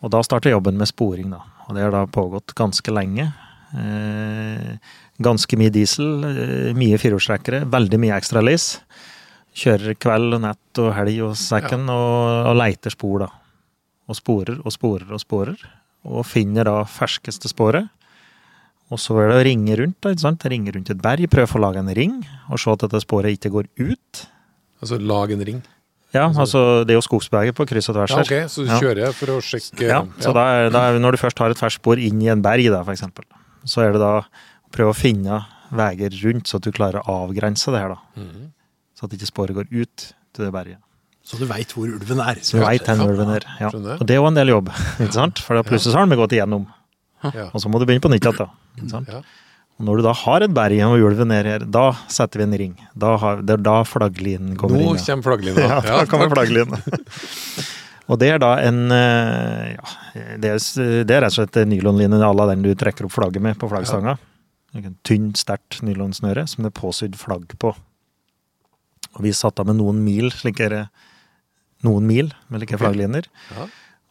Og 0.00 0.12
da 0.12 0.22
starter 0.24 0.54
jobben 0.54 0.78
med 0.80 0.88
sporing, 0.88 1.32
da. 1.32 1.42
Og 1.68 1.76
det 1.76 1.84
har 1.84 1.92
da 1.94 2.06
pågått 2.08 2.54
ganske 2.56 2.92
lenge. 2.94 3.28
Eh, 3.76 4.76
ganske 5.22 5.58
mye 5.60 5.72
diesel, 5.74 6.24
eh, 6.24 6.70
mye 6.74 6.98
firehjulstrekkere, 6.98 7.66
veldig 7.70 8.00
mye 8.00 8.16
ekstra 8.16 8.42
lis. 8.42 8.80
Kjører 9.54 9.98
kveld 10.00 10.38
og 10.38 10.42
nett 10.46 10.80
og 10.80 10.92
helg 10.96 11.20
og 11.26 11.36
sekken 11.36 11.88
og, 11.90 12.48
og 12.50 12.56
leiter 12.56 12.94
spor, 12.94 13.26
da. 13.26 13.30
Og 14.10 14.18
sporer 14.18 14.58
og 14.64 14.74
sporer 14.74 15.12
og 15.12 15.22
sporer. 15.22 15.60
Og 16.08 16.24
finner 16.26 16.64
da 16.64 16.80
ferskeste 16.88 17.50
sporet. 17.50 17.90
Og 18.90 18.98
så 18.98 19.14
er 19.22 19.28
det 19.30 19.36
å 19.38 19.44
ringe 19.46 19.76
rundt, 19.78 20.00
ikke 20.10 20.18
sant? 20.24 20.42
Ringe 20.50 20.72
rundt 20.74 20.90
et 20.90 20.98
berg, 21.02 21.28
prøve 21.30 21.58
å 21.58 21.62
lage 21.62 21.78
en 21.78 21.92
ring, 21.94 22.16
og 22.50 22.58
se 22.58 22.72
at 22.72 22.82
dette 22.86 23.00
sporet 23.04 23.36
ikke 23.36 23.52
går 23.54 23.68
ut. 23.78 24.22
Altså 24.82 24.98
lag 24.98 25.30
en 25.30 25.44
ring. 25.46 25.60
Ja, 26.10 26.24
altså 26.26 26.82
det 26.82 26.96
er 26.96 26.98
jo 26.98 27.04
skogsberget 27.06 27.54
på 27.54 27.68
kryss 27.70 27.86
og 27.92 27.94
tvers 27.94 28.10
Ja, 28.10 28.22
ok, 28.24 28.48
Så 28.50 28.64
du 28.64 28.70
Ja. 28.72 28.80
kjører 28.82 29.12
for 29.14 29.26
å 29.30 29.36
sjekke 29.38 29.86
Ja, 29.86 30.00
så 30.18 30.32
Da 30.34 30.42
er, 30.56 30.70
da 30.74 30.80
er, 30.90 30.98
når 30.98 31.12
du 31.14 31.18
først 31.22 31.38
har 31.38 31.50
et 31.54 31.56
ferskt 31.60 31.78
spor 31.78 32.00
inn 32.02 32.20
i 32.20 32.26
en 32.32 32.42
berg, 32.42 32.66
da, 32.66 32.82
for 32.82 32.90
eksempel, 32.92 33.22
så 33.64 33.84
er 33.86 33.92
det 33.92 34.00
da 34.00 34.10
å 34.18 34.24
prøve 34.74 34.90
å 34.90 34.96
finne 34.96 35.44
veier 35.70 36.10
rundt, 36.24 36.48
så 36.50 36.56
at 36.58 36.62
du 36.66 36.72
klarer 36.72 36.98
å 37.06 37.28
avgrense 37.28 37.70
det 37.70 37.78
her. 37.78 37.94
da. 37.94 37.98
Mm. 38.18 38.50
Så 38.98 39.04
at 39.06 39.14
ikke 39.14 39.30
sporet 39.30 39.54
går 39.54 39.70
ut 39.70 39.96
til 40.34 40.44
det 40.44 40.52
berget. 40.52 40.78
Så 41.22 41.38
du 41.38 41.46
veit 41.46 41.70
hvor 41.70 41.86
ulven 41.86 42.18
er. 42.18 42.34
Så 42.42 42.58
du 42.58 42.64
veit 42.64 42.82
hvor 42.82 43.06
ulven 43.06 43.30
er. 43.36 43.46
Ja. 43.60 43.68
Og 43.70 44.02
det 44.04 44.16
er 44.16 44.18
jo 44.18 44.26
en 44.26 44.34
del 44.34 44.48
jobb, 44.48 44.68
ikke 44.98 45.14
sant? 45.14 45.38
For 45.38 45.62
plutselig 45.62 45.92
så 45.94 45.98
har 46.02 46.06
de 46.10 46.16
gått 46.18 46.32
igjennom. 46.34 46.66
Ja. 47.22 47.50
Og 47.52 47.62
så 47.62 47.70
må 47.70 47.80
du 47.80 47.86
begynne 47.88 48.04
på 48.04 48.10
nytt 48.12 48.26
igjen. 48.26 49.08
Ja. 49.10 49.20
Og 49.80 49.86
når 49.88 50.00
du 50.00 50.04
da 50.04 50.12
har 50.12 50.44
et 50.44 50.52
berg 50.52 50.80
og 50.84 51.02
ulven 51.08 51.30
ned 51.32 51.46
her, 51.48 51.62
da 51.64 51.86
setter 52.12 52.42
vi 52.42 52.46
en 52.46 52.56
ring. 52.62 52.72
Da 52.92 53.14
har, 53.20 53.40
det 53.44 53.54
er 53.56 53.62
da 53.64 53.78
flagglinen 53.88 54.56
kommer 54.60 54.76
Nå 54.76 54.94
inn. 54.94 54.98
Nå 54.98 55.04
kommer 55.06 55.28
flagglinen. 55.30 55.60
Ja, 55.70 55.78
da 55.86 56.08
kommer 56.08 56.32
flagglinen. 56.32 56.82
og 58.10 58.20
det 58.20 58.28
er 58.34 58.42
da 58.42 58.50
en 58.66 58.82
eh, 58.92 59.70
ja, 59.72 59.94
det, 60.36 60.52
er, 60.52 60.60
det 61.08 61.16
er 61.16 61.24
rett 61.24 61.32
og 61.32 61.38
slett 61.38 61.60
nylonline 61.70 62.20
à 62.20 62.32
la 62.36 62.50
den 62.52 62.66
du 62.66 62.74
trekker 62.76 63.08
opp 63.08 63.16
flagget 63.16 63.44
med 63.44 63.56
på 63.60 63.70
flaggstanga. 63.72 64.18
En 64.76 64.98
Tynn, 65.06 65.32
sterkt 65.38 65.80
nylonsnøre 65.86 66.44
som 66.50 66.66
det 66.66 66.74
er 66.74 66.78
påsydd 66.80 67.16
flagg 67.18 67.56
på. 67.62 67.72
Og 69.16 69.24
vi 69.24 69.32
satte 69.34 69.64
av 69.64 69.70
med 69.70 69.80
noen 69.80 70.04
mil 70.04 70.28
slike 70.34 70.68
noen 71.86 72.04
mil 72.04 72.34
med 72.52 72.62
like 72.62 72.78
flaggliner. 72.78 73.26
Ja. 73.56 73.66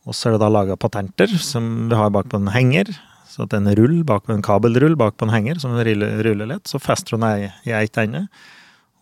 Og 0.07 0.15
så 0.15 0.29
er 0.29 0.35
det 0.35 0.43
da 0.43 0.49
laga 0.51 0.77
patenter 0.79 1.31
som 1.43 1.89
vi 1.89 1.97
har 1.97 2.11
bak 2.15 2.29
på 2.31 2.39
en 2.39 2.51
henger. 2.53 2.91
Så 3.29 3.45
at 3.45 3.53
en 3.53 3.69
rull 3.77 4.01
bak 4.07 4.25
på 4.25 4.33
en 4.33 4.45
kabelrull 4.45 4.95
bak 4.97 5.17
på 5.19 5.27
en 5.27 5.33
henger 5.33 5.59
som 5.61 5.75
ruller, 5.75 6.23
ruller 6.25 6.49
lett, 6.49 6.69
så 6.69 6.79
fester 6.81 7.15
du 7.15 7.21
den 7.21 7.45
i 7.45 7.51
i 7.69 7.75
ett 7.77 7.99
ende. 8.01 8.25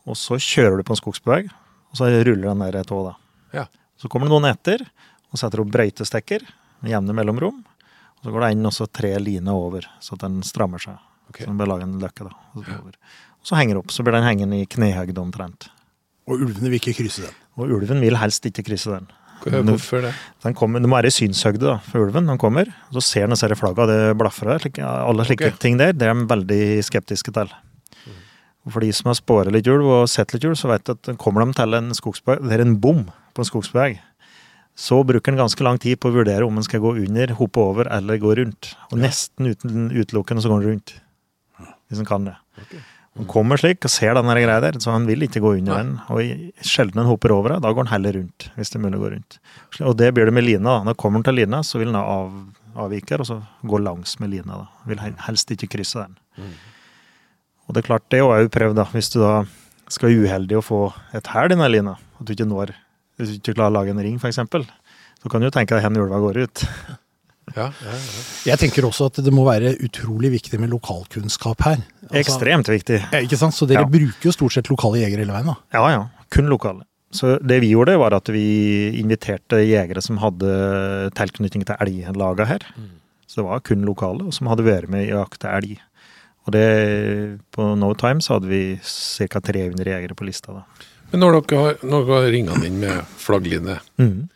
Og 0.08 0.18
så 0.20 0.40
kjører 0.40 0.80
du 0.80 0.88
på 0.88 0.96
en 0.96 1.00
skogsbeveg, 1.00 1.50
og 1.92 2.00
så 2.00 2.10
ruller 2.12 2.50
den 2.50 2.64
der 2.64 2.80
et 2.82 2.92
år, 2.92 3.12
da. 3.12 3.16
Ja. 3.62 3.66
Så 4.00 4.10
kommer 4.12 4.28
det 4.28 4.36
noen 4.36 4.50
etter 4.50 4.84
og 5.32 5.40
setter 5.40 5.64
opp 5.64 5.72
brøytestekker 5.74 6.44
med 6.84 6.94
jevne 6.94 7.16
mellomrom. 7.16 7.64
Og 8.18 8.28
så 8.28 8.34
går 8.34 8.44
det 8.44 8.52
inn 8.56 8.70
også 8.70 8.88
tre 8.92 9.14
liner 9.22 9.56
over, 9.56 9.88
så 10.04 10.18
at 10.18 10.26
den 10.26 10.42
strammer 10.46 10.82
seg. 10.82 11.00
Okay. 11.30 11.44
Så 11.44 11.52
den 11.52 11.60
bør 11.60 11.74
lage 11.74 11.88
en 11.88 11.98
løkke, 12.02 12.28
da. 12.28 12.36
Og 12.56 12.64
så, 12.64 12.78
over. 12.80 12.96
og 13.42 13.50
så 13.50 13.60
henger 13.60 13.78
det 13.78 13.84
opp. 13.84 13.94
Så 13.94 14.06
blir 14.06 14.16
den 14.16 14.28
hengende 14.28 14.62
i 14.64 14.68
knehøgde 14.70 15.22
omtrent. 15.22 15.70
Og 16.28 16.42
ulvene 16.44 16.72
vil 16.72 16.80
ikke 16.82 16.96
krysse 16.98 17.28
den. 17.28 17.36
Og 17.58 17.72
ulven 17.78 18.04
vil 18.04 18.20
helst 18.20 18.48
ikke 18.48 18.66
krysse 18.68 18.92
den. 18.96 19.08
Hvorfor 19.45 20.02
det? 20.08 20.13
Den 20.43 20.56
kommer, 20.58 20.82
det 20.84 20.89
må 20.89 20.97
være 20.97 21.12
i 21.12 21.15
synshøgde 21.15 21.65
da, 21.65 21.78
for 21.86 22.08
ulven. 22.08 22.28
Den 22.30 22.41
kommer, 22.41 22.69
og 22.89 22.97
så 22.97 23.04
ser 23.06 23.28
den 23.28 23.36
disse 23.36 23.60
flagga, 23.60 23.86
det 23.89 24.02
blafrer. 24.19 24.60
Like, 24.63 24.84
alle 24.84 25.26
slike 25.28 25.52
okay. 25.52 25.62
ting 25.62 25.80
der, 25.80 25.93
det 25.93 26.08
er 26.08 26.17
de 26.17 26.28
veldig 26.30 26.62
skeptiske 26.88 27.34
til. 27.36 27.54
Og 28.67 28.73
For 28.73 28.84
de 28.84 28.91
som 28.91 29.08
har 29.08 29.15
spåret 29.15 29.54
litt 29.56 29.69
ulv 29.71 29.88
og 29.88 30.10
sett 30.12 30.34
litt 30.36 30.43
ulv, 30.43 30.58
så 30.60 30.73
vet 30.73 30.84
de 30.89 30.97
at 30.97 31.13
kommer 31.21 31.45
de 31.45 31.56
til 31.56 31.78
en 31.78 31.93
skogsbeveg, 31.95 32.43
det 32.43 32.58
er 32.58 32.65
en 32.65 32.76
bom 32.84 33.06
på 33.08 33.43
en 33.43 33.47
skogsbeveg, 33.47 34.02
så 34.78 35.00
bruker 35.08 35.34
en 35.34 35.39
ganske 35.39 35.63
lang 35.65 35.80
tid 35.82 35.97
på 35.97 36.12
å 36.12 36.17
vurdere 36.19 36.45
om 36.45 36.60
en 36.60 36.65
skal 36.65 36.84
gå 36.84 36.97
under, 37.00 37.32
hoppe 37.39 37.63
over 37.63 37.88
eller 37.95 38.19
gå 38.21 38.36
rundt. 38.38 38.76
Og 38.91 39.00
nesten 39.02 39.50
uten 39.50 39.88
utelukkende 39.95 40.43
så 40.43 40.52
går 40.52 40.62
den 40.62 40.76
rundt. 40.76 40.93
Hvis 41.88 42.04
en 42.04 42.10
kan 42.10 42.28
det. 42.28 42.36
Han 43.17 43.27
kommer 43.30 43.58
slik 43.58 43.86
og 43.88 43.91
ser 43.91 44.13
denne 44.17 44.36
greia 44.38 44.60
der, 44.62 44.77
så 44.84 44.93
han 44.93 45.08
vil 45.10 45.25
ikke 45.25 45.41
gå 45.41 45.56
under 45.58 45.80
den. 45.82 45.91
Og 46.13 46.63
sjelden 46.65 47.01
han 47.01 47.10
hopper 47.10 47.34
over 47.34 47.56
det, 47.56 47.62
da 47.65 47.71
går 47.73 47.88
han 47.88 47.93
heller 47.95 48.19
rundt. 48.19 48.49
Hvis 48.56 48.69
det 48.73 48.77
er 48.80 48.84
mulig 48.86 48.99
å 48.99 49.03
gå 49.03 49.12
rundt. 49.15 49.38
Og 49.82 49.95
det 49.97 50.12
blir 50.13 50.30
det 50.30 50.36
med 50.38 50.45
lina. 50.45 50.77
da. 50.77 50.88
Når 50.89 50.97
kommer 51.01 51.19
han 51.21 51.27
til 51.27 51.39
lina, 51.41 51.63
så 51.65 51.82
vil 51.82 51.89
han 51.89 51.97
av, 52.01 52.36
avvike 52.86 53.17
og 53.17 53.30
så 53.30 53.39
gå 53.65 53.82
langs 53.82 54.19
med 54.21 54.36
lina. 54.36 54.60
da. 54.63 54.67
Vil 54.89 55.01
helst 55.27 55.53
ikke 55.56 55.71
krysse 55.77 56.06
den. 56.06 56.17
Og 57.67 57.73
det 57.73 57.84
er 57.84 57.88
klart, 57.89 58.06
det 58.13 58.21
er 58.21 58.43
jo 58.45 58.53
prøvd, 58.53 58.77
da. 58.77 58.86
Hvis 58.93 59.10
du 59.15 59.19
da 59.23 59.34
skal 59.89 60.12
være 60.12 60.27
uheldig 60.27 60.60
å 60.60 60.65
få 60.65 60.82
et 61.17 61.34
hæl 61.34 61.51
i 61.51 61.56
den 61.56 61.71
lina, 61.71 61.97
at 62.19 62.27
du 62.27 62.36
ikke 62.36 62.47
når 62.47 62.75
Hvis 63.17 63.32
du 63.32 63.36
ikke 63.39 63.56
klarer 63.58 63.71
å 63.71 63.77
lage 63.80 63.89
en 63.95 64.03
ring, 64.06 64.19
f.eks., 64.21 64.38
så 65.17 65.30
kan 65.32 65.41
du 65.41 65.47
jo 65.47 65.53
tenke 65.56 65.73
deg 65.73 65.82
hvor 65.89 66.03
ulva 66.06 66.19
går 66.21 66.38
ut. 66.45 66.62
Ja, 67.58 67.67
ja, 67.84 67.93
ja. 67.98 68.24
Jeg 68.52 68.60
tenker 68.62 68.86
også 68.88 69.08
at 69.10 69.17
det 69.26 69.34
må 69.34 69.43
være 69.48 69.74
utrolig 69.84 70.30
viktig 70.36 70.60
med 70.62 70.70
lokalkunnskap 70.76 71.63
her. 71.65 71.82
Altså, 72.08 72.20
Ekstremt 72.22 72.70
viktig. 72.72 73.00
Ikke 73.24 73.39
sant? 73.41 73.56
Så 73.58 73.67
dere 73.67 73.82
Ja. 73.84 73.89
bruker 73.89 74.30
jo 74.30 74.32
stort 74.36 74.54
sett 74.56 74.70
lokale 74.70 75.02
jegere 75.02 75.26
hele 75.26 75.34
veien, 75.34 75.50
da. 75.52 75.56
Ja, 75.74 75.88
ja. 75.89 76.04
Kun 76.30 76.48
lokale. 76.52 76.86
Så 77.12 77.38
det 77.41 77.62
vi 77.63 77.72
gjorde, 77.74 77.98
var 77.98 78.13
at 78.13 78.28
vi 78.30 79.00
inviterte 79.00 79.62
jegere 79.65 80.02
som 80.04 80.17
hadde 80.22 81.10
tilknytning 81.15 81.65
til 81.65 81.76
elglaga 81.80 82.46
her. 82.46 82.60
Så 83.28 83.41
det 83.41 83.46
var 83.48 83.60
kun 83.65 83.84
lokale, 83.88 84.28
og 84.28 84.34
som 84.36 84.48
hadde 84.48 84.63
vært 84.67 84.89
med 84.89 85.08
i 85.08 85.12
å 85.15 85.24
jakte 85.26 85.50
elg. 85.52 85.78
Og 86.48 86.54
det, 86.56 87.39
på 87.52 87.65
no 87.78 87.93
time 88.00 88.22
så 88.24 88.38
hadde 88.38 88.48
vi 88.52 88.62
ca. 89.28 89.39
300 89.39 89.84
jegere 89.84 90.15
på 90.15 90.28
lista 90.28 90.54
da. 90.54 90.63
Men 91.12 91.22
når 91.24 91.41
dere 91.48 91.60
har, 91.63 91.74
når 91.88 92.06
dere 92.08 92.22
har 92.22 92.32
ringa 92.32 92.56
inn 92.67 92.80
med 92.84 93.06
flaggline, 93.20 93.80
Mhm. 93.98 94.30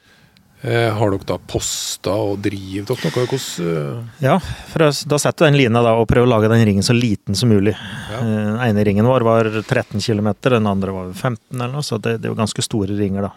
Eh, 0.63 0.89
har 0.93 1.11
dere 1.13 1.25
da 1.27 1.37
poster 1.49 2.11
og 2.31 2.41
driver 2.45 2.87
dere 2.91 3.11
noe? 3.11 3.25
Hvordan 3.31 3.67
eh, 3.67 4.25
Ja, 4.25 4.35
for 4.71 4.85
da- 4.85 5.19
setter 5.21 5.45
du 5.45 5.49
den 5.51 5.59
lina 5.59 5.81
da 5.85 5.93
og 5.99 6.07
prøver 6.11 6.27
å 6.27 6.33
lage 6.35 6.49
den 6.51 6.65
ringen 6.67 6.83
så 6.85 6.93
liten 6.97 7.35
som 7.37 7.49
mulig. 7.49 7.73
Ja. 8.11 8.19
Eh, 8.19 8.25
Den 8.51 8.59
ene 8.69 8.85
ringen 8.87 9.05
vår 9.09 9.25
var 9.27 9.49
13 9.61 9.99
km, 10.01 10.31
den 10.47 10.67
andre 10.67 10.91
var 10.95 11.13
15 11.13 11.39
eller 11.59 11.73
noe, 11.73 11.85
så 11.85 11.97
det, 12.01 12.17
det 12.21 12.29
er 12.29 12.33
jo 12.35 12.39
ganske 12.41 12.61
store 12.65 12.97
ringer 12.99 13.27
da. 13.29 13.31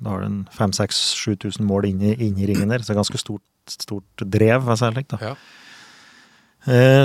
Da 0.00 0.10
har 0.14 0.22
du 0.22 0.26
en 0.30 0.40
5000-7000 0.56 1.60
mål 1.68 1.90
inni, 1.90 2.14
inni 2.16 2.46
ringen 2.48 2.70
der, 2.72 2.80
så 2.80 2.88
det 2.92 2.96
er 2.96 3.02
ganske 3.02 3.18
stort, 3.20 3.42
stort 3.68 4.24
drev, 4.24 4.64
jeg 4.70 4.78
da. 5.12 5.18
Ja. 5.20 5.34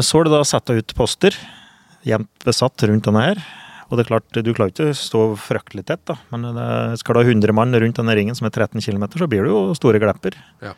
Så 0.03 0.19
er 0.19 0.27
det 0.27 0.31
da 0.35 0.43
satt 0.47 0.69
ut 0.71 0.93
poster, 0.95 1.35
jevnt 2.07 2.29
besatt 2.45 2.83
rundt 2.87 3.03
denne 3.07 3.21
her. 3.23 3.43
Og 3.89 3.97
det 3.97 4.05
er 4.05 4.09
klart, 4.09 4.29
du 4.33 4.53
klarer 4.55 4.73
ikke 4.73 4.89
å 4.89 4.97
stå 4.97 5.21
fryktelig 5.37 5.85
tett, 5.89 6.01
da. 6.09 6.17
Men 6.33 6.47
det, 6.57 6.69
skal 7.01 7.15
du 7.15 7.21
ha 7.21 7.35
100 7.35 7.53
mann 7.55 7.75
rundt 7.81 7.99
denne 8.01 8.15
ringen 8.17 8.37
som 8.37 8.47
er 8.49 8.55
13 8.55 8.81
km, 8.81 9.05
så 9.13 9.29
blir 9.29 9.45
det 9.45 9.53
jo 9.53 9.75
store 9.77 10.01
glepper. 10.01 10.37
Ja. 10.65 10.73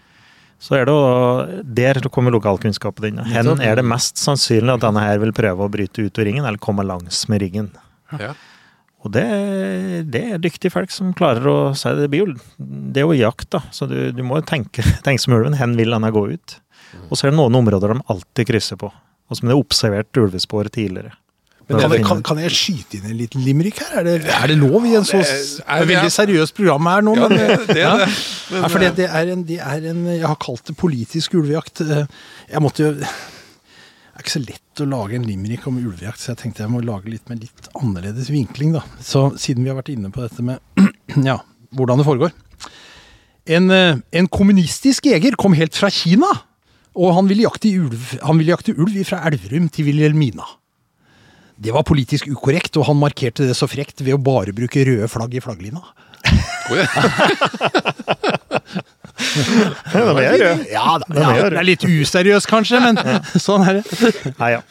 Så 0.59 0.73
er 0.73 0.87
det 0.89 0.93
jo 0.93 1.63
der 1.77 1.99
kommer 2.09 2.33
lokalkunnskapen 2.33 3.05
din. 3.05 3.21
Hvor 3.21 3.61
er 3.61 3.77
det 3.77 3.85
mest 3.85 4.17
sannsynlig 4.19 4.73
at 4.73 4.83
denne 4.87 5.03
her 5.05 5.21
vil 5.21 5.33
prøve 5.37 5.67
å 5.67 5.71
bryte 5.71 6.03
ut 6.03 6.19
av 6.19 6.27
ringen, 6.27 6.45
eller 6.45 6.61
komme 6.61 6.85
langs 6.87 7.25
med 7.31 7.43
ringen. 7.45 7.73
ja. 8.17 8.35
Og 9.05 9.11
det, 9.13 9.23
det 10.09 10.21
er 10.25 10.39
dyktige 10.41 10.73
folk 10.73 10.91
som 10.91 11.13
klarer 11.15 11.45
å 11.47 11.57
si 11.77 11.91
det. 11.95 12.07
Blir 12.11 12.25
jo, 12.25 12.33
det 12.57 13.03
er 13.03 13.05
jo 13.05 13.15
jakt, 13.15 13.45
da. 13.53 13.61
Så 13.71 13.85
du, 13.87 13.95
du 14.11 14.23
må 14.25 14.41
tenke, 14.43 14.83
tenke 15.05 15.21
som 15.23 15.35
ulven. 15.37 15.55
Hen 15.55 15.77
vil 15.77 15.93
denne 15.93 16.09
gå 16.11 16.25
ut? 16.33 16.57
Og 17.07 17.13
så 17.13 17.27
er 17.27 17.31
det 17.31 17.37
noen 17.37 17.55
områder 17.59 17.93
de 17.93 18.01
alltid 18.09 18.49
krysser 18.49 18.79
på, 18.81 18.89
og 18.89 19.37
som 19.37 19.47
det 19.47 19.53
er 19.53 19.61
observert 19.61 20.19
ulvespor 20.19 20.67
tidligere. 20.73 21.13
Men 21.67 21.79
kan, 21.81 21.91
finner- 21.91 22.07
kan, 22.07 22.21
kan 22.23 22.37
jeg 22.39 22.51
skyte 22.55 22.95
inn 22.97 23.05
en 23.11 23.17
liten 23.19 23.41
limerick 23.43 23.79
her? 23.83 23.97
Er 23.99 24.03
det, 24.07 24.13
er 24.31 24.47
det 24.47 24.55
lov 24.61 24.85
i 24.87 24.93
en 24.95 25.03
så 25.03 25.19
s- 25.19 25.57
det 25.57 25.65
er- 25.67 25.85
veldig 25.89 26.11
seriøst 26.15 26.53
program 26.55 26.85
her 26.87 27.01
nå? 27.03 27.15
Ja, 27.17 27.27
men, 27.27 27.37
det- 27.37 27.67
det 27.67 27.77
er 27.77 27.81
ja. 27.81 27.97
det. 28.05 28.07
Ja, 28.55 28.67
for 28.71 28.79
det, 28.79 28.91
det, 28.95 29.07
er 29.11 29.31
en, 29.33 29.43
det 29.43 29.57
er 29.59 29.89
en 29.91 30.05
Jeg 30.07 30.23
har 30.27 30.37
kalt 30.39 30.63
det 30.69 30.77
politisk 30.79 31.33
ulvejakt. 31.35 31.81
Eh, 31.83 32.05
Jeg 32.53 32.61
måtte 32.63 32.79
jo 32.85 32.93
Det 32.93 33.03
er 34.15 34.23
ikke 34.23 34.31
så 34.39 34.43
lett 34.47 34.81
å 34.81 34.87
lage 34.89 35.13
en 35.19 35.27
limerick 35.27 35.67
om 35.67 35.75
ulvejakt, 35.77 36.17
så 36.23 36.31
jeg 36.31 36.37
tenkte 36.41 36.63
jeg 36.63 36.71
må 36.71 36.79
lage 36.81 37.05
litt 37.11 37.27
med 37.29 37.43
litt 37.43 37.67
annerledes 37.77 38.31
vinkling, 38.31 38.71
da. 38.73 38.81
Så 39.03 39.27
siden 39.37 39.61
vi 39.63 39.69
har 39.69 39.77
vært 39.77 39.91
inne 39.93 40.09
på 40.09 40.23
dette 40.23 40.41
med 40.41 40.59
ja, 41.29 41.35
hvordan 41.75 41.99
det 42.01 42.07
foregår. 42.07 42.31
En, 43.47 43.69
eh, 43.71 43.97
en 44.17 44.27
kommunistisk 44.27 45.05
jeger 45.11 45.35
kom 45.39 45.53
helt 45.53 45.75
fra 45.77 45.89
Kina, 45.93 46.27
og 46.97 47.13
han 47.13 47.27
ville 47.29 47.43
jakte, 47.45 47.69
ulv, 47.77 48.15
han 48.23 48.39
ville 48.39 48.55
jakte 48.55 48.73
ulv 48.73 48.97
fra 49.05 49.21
Elverum 49.29 49.69
til 49.69 49.85
Wilhelmina. 49.91 50.47
Det 51.57 51.73
var 51.73 51.85
politisk 51.87 52.27
ukorrekt, 52.29 52.77
og 52.77 52.85
han 52.89 52.99
markerte 52.99 53.47
det 53.49 53.55
så 53.57 53.67
frekt 53.69 54.03
ved 54.05 54.17
å 54.17 54.21
bare 54.21 54.53
bruke 54.55 54.85
røde 54.85 55.09
flagg 55.11 55.37
i 55.37 55.43
flagglina. 55.43 55.81
Ja. 56.69 56.85
Den 59.17 60.01
er 60.01 60.13
røde. 60.13 60.49
Ja, 60.69 60.97
er 60.99 61.17
ja, 61.17 61.29
rød. 61.41 61.53
det 61.53 61.59
er 61.59 61.65
litt 61.65 61.85
useriøst 61.85 62.49
kanskje, 62.49 62.79
men 62.83 62.99
sånn 63.41 63.65
er 63.65 63.79
det. 63.79 64.11
Nei, 64.37 64.51
ja. 64.57 64.61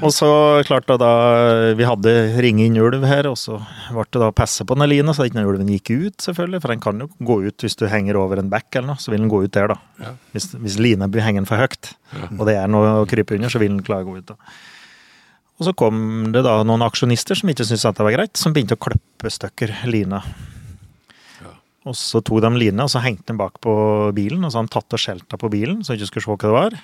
Og 0.00 0.14
så 0.16 0.28
klart 0.64 0.86
da, 0.88 0.96
da 1.00 1.10
vi 1.76 1.84
hadde 1.84 2.12
ringe 2.40 2.64
inn 2.64 2.78
ulv 2.80 3.04
her, 3.04 3.28
og 3.28 3.36
så 3.36 3.58
ble 3.92 4.06
det 4.08 4.22
da 4.22 4.30
passe 4.32 4.64
på 4.64 4.76
den 4.78 4.88
lina, 4.88 5.12
så 5.16 5.26
ikke 5.28 5.36
den 5.36 5.50
ulven 5.50 5.68
gikk 5.74 5.92
ut, 5.92 6.16
selvfølgelig. 6.24 6.62
For 6.64 6.72
den 6.72 6.84
kan 6.84 7.04
jo 7.04 7.10
gå 7.28 7.36
ut 7.44 7.66
hvis 7.66 7.76
du 7.76 7.84
henger 7.92 8.16
over 8.20 8.40
en 8.40 8.48
bekk 8.52 8.80
eller 8.80 8.94
noe, 8.94 9.02
så 9.02 9.12
vil 9.12 9.20
den 9.20 9.32
gå 9.32 9.42
ut 9.44 9.52
der, 9.56 9.74
da. 9.74 10.14
Hvis, 10.32 10.48
hvis 10.56 10.78
lina 10.80 11.08
blir 11.10 11.26
hengende 11.26 11.50
for 11.50 11.60
høyt, 11.60 11.92
og 12.38 12.46
det 12.48 12.56
er 12.62 12.70
noe 12.72 13.02
å 13.02 13.08
krype 13.10 13.36
under, 13.36 13.52
så 13.52 13.60
vil 13.60 13.74
den 13.74 13.84
klare 13.84 14.06
å 14.06 14.14
gå 14.14 14.22
ut, 14.22 14.32
da. 14.32 14.38
Og 15.60 15.66
så 15.68 15.74
kom 15.76 16.30
det 16.32 16.40
da 16.46 16.62
noen 16.64 16.86
aksjonister 16.86 17.36
som 17.36 17.50
ikke 17.52 17.66
syntes 17.68 17.84
dette 17.84 18.06
var 18.06 18.14
greit, 18.16 18.32
som 18.40 18.54
begynte 18.56 18.78
å 18.78 18.80
klippe 18.80 19.28
stykker 19.28 19.74
lina. 19.92 20.22
Og 21.88 21.96
så 21.96 22.20
tok 22.24 22.42
de 22.44 22.50
lina, 22.60 22.84
og 22.84 22.92
så 22.92 23.00
hengte 23.04 23.32
de 23.32 23.40
bak 23.40 23.60
på 23.64 23.74
bilen, 24.16 24.42
og 24.44 24.52
så 24.52 24.60
hadde 24.60 24.70
de 24.70 24.76
tatt 24.76 24.96
og 24.96 25.00
skjelta 25.00 25.38
på 25.40 25.48
bilen, 25.52 25.80
så 25.84 25.92
de 25.92 26.00
ikke 26.00 26.14
skulle 26.14 26.24
se 26.24 26.32
hva 26.32 26.40
det 26.42 26.56
var. 26.56 26.78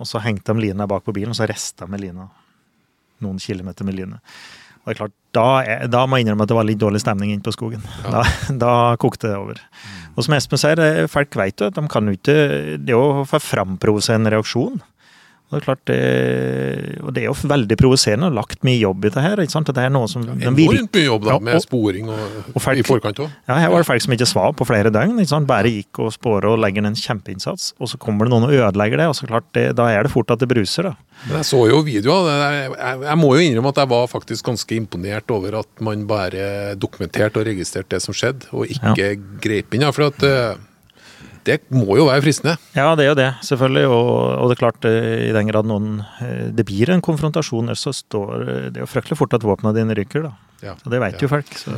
Og 0.00 0.08
så 0.08 0.20
hengte 0.24 0.52
de 0.52 0.64
lina 0.64 0.88
bak 0.88 1.04
på 1.04 1.14
bilen, 1.16 1.32
og 1.32 1.38
så 1.38 1.48
resta 1.48 1.88
med 1.88 2.04
lina. 2.04 2.28
Noen 3.24 3.40
kilometer 3.40 3.88
med 3.88 3.96
line. 3.96 4.20
Og 4.86 4.90
det 4.90 4.94
er 4.94 4.98
klart, 5.00 5.14
da, 5.34 5.46
er, 5.64 5.86
da 5.90 6.04
må 6.06 6.16
jeg 6.16 6.26
innrømme 6.26 6.44
at 6.44 6.50
det 6.52 6.56
var 6.56 6.68
litt 6.68 6.80
dårlig 6.80 7.00
stemning 7.02 7.32
inne 7.32 7.44
på 7.44 7.54
skogen. 7.56 7.84
Da, 8.04 8.20
da 8.64 8.72
kokte 9.02 9.32
det 9.32 9.38
over. 9.40 9.62
Og 10.14 10.24
som 10.24 10.36
Espen 10.36 10.60
sier, 10.60 10.80
eh, 10.84 11.08
folk 11.10 11.36
vet 11.36 11.60
jo 11.60 11.68
at 11.72 11.76
de 11.76 11.82
kan 11.90 12.06
jo 12.06 12.14
ikke 12.16 12.36
Det 12.80 12.94
å 12.96 13.24
framprovosere 13.26 14.20
en 14.20 14.30
reaksjon. 14.36 14.78
Det 15.46 15.60
er 15.60 15.62
klart, 15.62 15.80
det, 15.86 15.96
og 17.06 17.12
det 17.14 17.22
er 17.22 17.26
jo 17.28 17.34
veldig 17.46 17.76
provoserende 17.78 18.28
lagt 18.34 18.64
mye 18.66 18.80
jobb 18.80 19.04
i 19.06 19.10
det 19.14 19.22
her. 19.22 19.38
ikke 19.44 19.54
sant? 19.54 19.68
Det 19.70 19.78
er 19.78 19.92
noe 19.94 20.08
som 20.10 20.24
Ja, 20.26 20.34
Enormt 20.50 20.90
mye 20.96 21.04
jobb 21.06 21.22
da, 21.24 21.30
Ja, 21.36 21.38
med 21.38 21.54
og- 21.54 21.62
sporing 21.62 22.08
og, 22.10 22.18
og 22.54 22.60
folk- 22.64 22.78
i 22.78 22.82
forkant 22.82 23.20
òg. 23.22 23.30
Ja, 23.48 23.54
her 23.62 23.70
var 23.70 23.78
det 23.78 23.86
folk 23.86 24.02
som 24.02 24.12
ikke 24.16 24.26
svar 24.26 24.52
på 24.58 24.66
flere 24.66 24.90
døgn. 24.90 25.14
ikke 25.22 25.28
sant? 25.30 25.46
Bare 25.46 25.70
gikk 25.70 26.00
og 26.02 26.12
spora 26.12 26.50
og 26.50 26.58
legger 26.58 26.84
en 26.84 26.94
kjempeinnsats. 26.98 27.74
Og 27.78 27.86
så 27.88 27.96
kommer 27.96 28.26
det 28.26 28.32
noen 28.34 28.48
og 28.48 28.56
ødelegger 28.58 28.96
det, 28.98 29.06
og 29.06 29.14
så 29.14 29.26
klart 29.30 29.44
det, 29.54 29.76
da 29.76 29.86
er 29.86 30.02
det 30.02 30.10
fort 30.12 30.30
at 30.34 30.38
det 30.42 30.48
bruser. 30.48 30.82
da. 30.90 30.94
Men 31.28 31.36
jeg 31.38 31.44
så 31.52 31.62
jo 31.70 31.82
videoer. 31.86 32.26
Jeg, 32.26 32.70
jeg, 32.76 33.00
jeg 33.06 33.16
må 33.22 33.30
jo 33.38 33.42
innrømme 33.46 33.68
at 33.68 33.76
jeg 33.76 33.88
var 33.88 34.06
faktisk 34.08 34.44
ganske 34.44 34.74
imponert 34.76 35.30
over 35.30 35.60
at 35.60 35.80
man 35.80 36.06
bare 36.06 36.74
dokumenterte 36.76 37.36
og 37.38 37.46
registrerte 37.46 37.94
det 37.94 38.02
som 38.02 38.12
skjedde, 38.12 38.50
og 38.52 38.66
ikke 38.66 39.14
grep 39.40 39.74
inn. 39.74 39.82
Ja, 39.86 39.90
for 39.92 40.10
at 40.10 40.22
eh, 40.26 40.56
det 41.46 41.56
må 41.70 41.96
jo 41.98 42.08
være 42.08 42.24
fristende. 42.24 42.56
Ja, 42.76 42.90
det 42.98 43.04
er 43.06 43.10
jo 43.12 43.16
det, 43.18 43.28
selvfølgelig. 43.46 43.84
Og, 43.88 44.10
og 44.42 44.48
det 44.50 44.56
er 44.56 44.60
klart, 44.64 44.86
eh, 44.90 45.28
i 45.28 45.32
den 45.36 45.48
grad 45.50 45.68
noen 45.70 46.00
eh, 46.22 46.48
Det 46.56 46.64
blir 46.68 46.90
en 46.94 47.02
konfrontasjon, 47.06 47.70
så 47.78 47.92
står 47.94 48.34
eh, 48.42 48.64
det 48.74 48.82
jo 48.82 48.88
fryktelig 48.90 49.18
fort 49.20 49.36
at 49.38 49.46
våpnene 49.46 49.74
dine 49.78 49.94
ryker, 49.98 50.26
da. 50.26 50.34
Ja. 50.64 50.74
Og 50.84 50.90
det 50.92 51.00
vet 51.02 51.16
Ja. 51.18 51.22
jo 51.26 51.30
folk. 51.30 51.54
Så. 51.60 51.74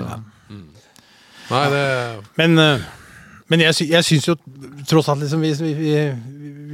Nei, 1.49 1.63
det 1.73 1.85
Men, 2.37 2.59
men 3.49 3.63
jeg, 3.65 3.75
sy 3.77 3.87
jeg 3.89 4.05
syns 4.05 4.27
jo 4.29 4.35
tross 4.89 5.09
alt 5.09 5.23
liksom 5.23 5.41
vi, 5.41 5.53
vi, 5.57 5.71
vi, 5.79 5.93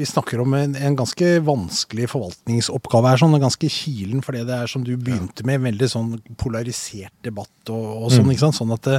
vi 0.01 0.07
snakker 0.11 0.41
om 0.43 0.55
en, 0.59 0.75
en 0.75 0.97
ganske 0.99 1.29
vanskelig 1.47 2.09
forvaltningsoppgave 2.11 3.13
her. 3.13 3.21
sånn, 3.23 3.37
og 3.39 3.45
Ganske 3.47 3.71
kilen 3.71 4.25
for 4.27 4.35
det 4.35 4.47
det 4.49 4.57
er 4.65 4.71
som 4.71 4.83
du 4.87 4.97
begynte 4.99 5.47
med, 5.47 5.63
veldig 5.63 5.89
sånn 5.93 6.13
polarisert 6.41 7.15
debatt 7.23 7.71
og, 7.71 7.87
og 8.07 8.11
sånn. 8.17 8.33
ikke 8.35 8.47
sant, 8.49 8.59
sånn 8.59 8.75
at 8.75 8.89
det, 8.91 8.99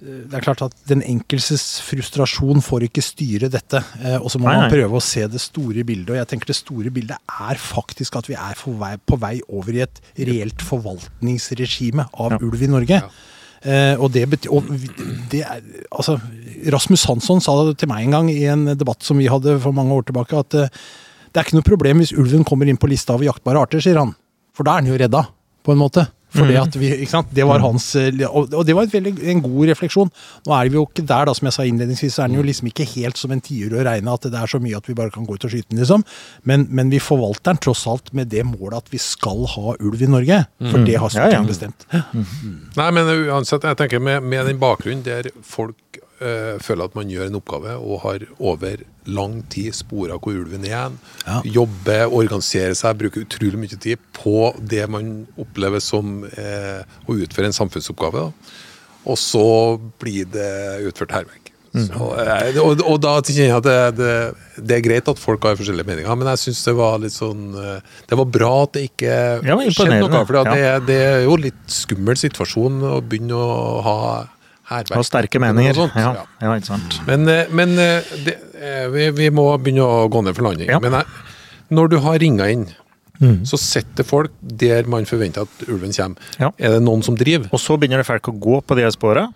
det 0.00 0.32
er 0.38 0.40
klart 0.40 0.62
at 0.64 0.72
Den 0.88 1.02
enkeltes 1.04 1.80
frustrasjon 1.84 2.62
får 2.64 2.86
ikke 2.88 3.02
styre 3.04 3.50
dette. 3.52 3.82
eh, 4.00 4.16
Og 4.16 4.30
så 4.32 4.38
må 4.40 4.48
Nei, 4.48 4.56
man 4.62 4.70
prøve 4.72 4.96
å 4.96 5.02
se 5.04 5.26
det 5.28 5.40
store 5.40 5.84
bildet. 5.84 6.10
Og 6.14 6.16
jeg 6.16 6.28
tenker 6.30 6.46
det 6.46 6.56
store 6.56 6.90
bildet 6.90 7.18
er 7.28 7.60
faktisk 7.60 8.16
at 8.16 8.26
vi 8.30 8.34
er 8.34 8.54
på 8.56 8.72
vei, 8.80 8.94
på 8.96 9.18
vei 9.20 9.34
over 9.48 9.76
i 9.76 9.82
et 9.84 10.00
reelt 10.16 10.62
forvaltningsregime 10.64 12.08
av 12.14 12.32
Ja. 12.32 12.38
ulv 12.40 12.62
i 12.62 12.66
Norge. 12.66 13.02
Eh, 13.62 13.94
og 14.00 14.12
det 14.12 14.24
betyr 14.30 14.48
og 14.56 14.64
det 15.30 15.42
er, 15.44 15.60
altså, 15.92 16.18
Rasmus 16.72 17.04
Hansson 17.04 17.40
sa 17.42 17.52
det 17.66 17.76
til 17.78 17.88
meg 17.88 18.06
en 18.06 18.10
gang 18.10 18.30
i 18.30 18.44
en 18.48 18.64
debatt 18.74 19.02
som 19.04 19.18
vi 19.18 19.28
hadde 19.28 19.60
for 19.60 19.72
mange 19.72 19.92
år 19.92 20.06
tilbake, 20.08 20.32
at 20.32 20.54
uh, 20.54 20.68
det 21.32 21.36
er 21.36 21.44
ikke 21.44 21.58
noe 21.58 21.68
problem 21.68 21.98
hvis 22.00 22.14
ulven 22.16 22.42
kommer 22.42 22.66
inn 22.66 22.78
på 22.80 22.88
lista 22.88 23.12
over 23.12 23.24
jaktbare 23.28 23.60
arter, 23.60 23.80
sier 23.84 23.98
han. 24.00 24.14
For 24.56 24.64
da 24.64 24.78
er 24.78 24.80
den 24.82 24.92
jo 24.94 24.98
redda, 24.98 25.26
på 25.62 25.72
en 25.72 25.78
måte. 25.78 26.06
Fordi 26.30 26.56
at 26.60 26.76
vi, 26.78 26.92
ikke 27.02 27.10
sant? 27.10 27.30
Det 27.34 27.44
var 27.48 27.62
hans, 27.64 27.88
eh, 27.98 28.22
og 28.28 28.60
det 28.66 28.76
var 28.76 28.86
et 28.86 28.94
veldig, 28.94 29.12
en 29.32 29.42
god 29.42 29.72
refleksjon. 29.72 30.12
Nå 30.46 30.54
er 30.56 30.70
vi 30.70 30.78
jo 30.78 30.84
ikke 30.86 31.04
der, 31.06 31.26
da, 31.26 31.34
som 31.34 31.48
jeg 31.48 31.56
sa 31.56 31.66
innledningsvis, 31.66 32.14
så 32.16 32.24
er 32.24 32.30
den 32.30 32.38
jo 32.38 32.46
liksom 32.46 32.70
ikke 32.70 32.86
helt 32.94 33.18
som 33.20 33.34
en 33.34 33.42
tiur 33.44 33.74
å 33.74 33.84
regne 33.86 34.14
at 34.14 34.28
det 34.30 34.38
er 34.38 34.50
så 34.50 34.60
mye 34.62 34.78
at 34.78 34.86
vi 34.86 34.94
bare 34.98 35.10
kan 35.14 35.26
gå 35.26 35.34
ut 35.34 35.48
og 35.48 35.50
skyte 35.52 35.72
den, 35.72 35.82
liksom. 35.82 36.04
Men, 36.46 36.68
men 36.70 36.92
vi 36.94 37.02
forvalter 37.02 37.50
den 37.50 37.62
tross 37.66 37.86
alt 37.90 38.12
med 38.16 38.30
det 38.30 38.44
målet 38.46 38.84
at 38.84 38.94
vi 38.94 39.00
skal 39.02 39.42
ha 39.56 39.74
ulv 39.80 40.00
i 40.02 40.10
Norge. 40.10 40.42
For 40.70 40.86
det 40.86 40.96
har 41.02 41.10
Ja, 41.10 41.26
ja. 41.26 41.42
Stortinget 41.42 41.50
bestemt. 41.50 41.86
Nei, 42.78 42.90
men 42.94 43.10
uansett, 43.30 43.66
jeg 43.66 43.78
tenker 43.80 44.02
med, 44.02 44.22
med 44.22 44.46
den 44.46 44.60
bakgrunnen 44.62 45.02
der 45.06 45.32
folk 45.42 45.74
eh, 46.20 46.56
føler 46.62 46.86
at 46.88 46.96
man 46.98 47.10
gjør 47.10 47.30
en 47.30 47.38
oppgave 47.40 47.74
og 47.80 48.02
har 48.04 48.24
over 48.38 48.84
lang 49.10 49.40
tid 49.52 49.74
spora 49.76 50.18
hvor 50.20 50.36
ulven 50.36 50.64
er 50.64 50.70
igjen, 50.70 50.98
Ja. 51.26 51.40
jobber, 51.44 52.12
organiserer 52.12 52.76
seg, 52.78 52.98
bruker 53.00 53.24
utrolig 53.24 53.58
mye 53.58 53.80
tid 53.80 53.98
på 54.16 54.52
det 54.60 54.86
man 54.90 55.26
opplever 55.40 55.80
som 55.80 56.24
eh, 56.30 56.82
å 57.08 57.16
utføre 57.16 57.50
en 57.50 57.56
samfunnsoppgave, 57.56 58.28
da. 58.28 58.56
og 59.06 59.18
så 59.18 59.46
blir 60.00 60.28
det 60.30 60.50
utført 60.90 61.16
hærverk. 61.16 61.46
Mm. 61.70 61.84
eh, 61.86 62.56
og, 62.58 62.80
og 62.82 62.96
da 62.98 63.12
kjenner 63.22 63.44
jeg 63.46 63.56
at 63.60 63.66
det, 63.68 63.78
det, 64.00 64.64
det 64.66 64.74
er 64.76 64.82
greit 64.82 65.06
at 65.08 65.20
folk 65.22 65.44
har 65.46 65.54
forskjellige 65.54 65.86
meninger, 65.86 66.16
men 66.18 66.32
jeg 66.32 66.42
syns 66.48 66.64
det 66.66 66.74
var 66.74 66.96
litt 66.98 67.14
sånn 67.14 67.44
Det 67.54 68.18
var 68.18 68.26
bra 68.26 68.48
at 68.64 68.72
det 68.74 68.82
ikke 68.88 69.12
skjedde 69.70 70.00
noe. 70.02 70.24
For 70.26 70.40
ja. 70.40 70.50
det, 70.50 70.66
det 70.90 70.98
er 71.06 71.22
jo 71.28 71.38
litt 71.38 71.62
skummel 71.70 72.18
situasjon 72.18 72.82
å 72.90 72.98
begynne 73.06 73.38
å 73.38 73.80
ha 73.86 73.98
hærverk. 74.70 74.96
Og 75.00 75.04
sterke 75.08 75.40
meninger. 75.42 75.80
Ja, 75.96 76.26
Ja. 76.40 76.54
ikke 76.56 76.66
sant. 76.70 77.00
Men, 77.06 77.28
eh, 77.28 77.46
men 77.50 77.76
eh, 77.78 78.02
det, 78.24 78.36
eh, 78.60 78.86
vi, 78.92 79.10
vi 79.10 79.30
må 79.30 79.48
begynne 79.58 79.84
å 79.86 80.08
gå 80.10 80.22
ned 80.24 80.36
for 80.36 80.46
landing. 80.48 80.68
Ja. 80.70 80.78
Men 80.80 81.02
når 81.70 81.90
du 81.90 81.98
har 82.06 82.18
ringa 82.18 82.50
inn, 82.50 82.68
Mm. 83.20 83.42
så 83.44 83.58
sitter 83.60 84.02
folk 84.02 84.30
der 84.40 84.86
man 84.88 85.04
forventer 85.04 85.42
at 85.44 85.66
ulven 85.68 85.92
kommer. 85.92 86.16
Ja. 86.40 86.48
Er 86.58 86.70
det 86.78 86.82
noen 86.86 87.02
som 87.04 87.14
driver? 87.20 87.50
Og 87.52 87.60
så 87.60 87.76
begynner 87.76 87.98
det 88.00 88.06
folk 88.08 88.22
å 88.30 88.32
gå 88.40 88.62
på 88.64 88.74
de 88.78 88.86
spora 88.94 89.26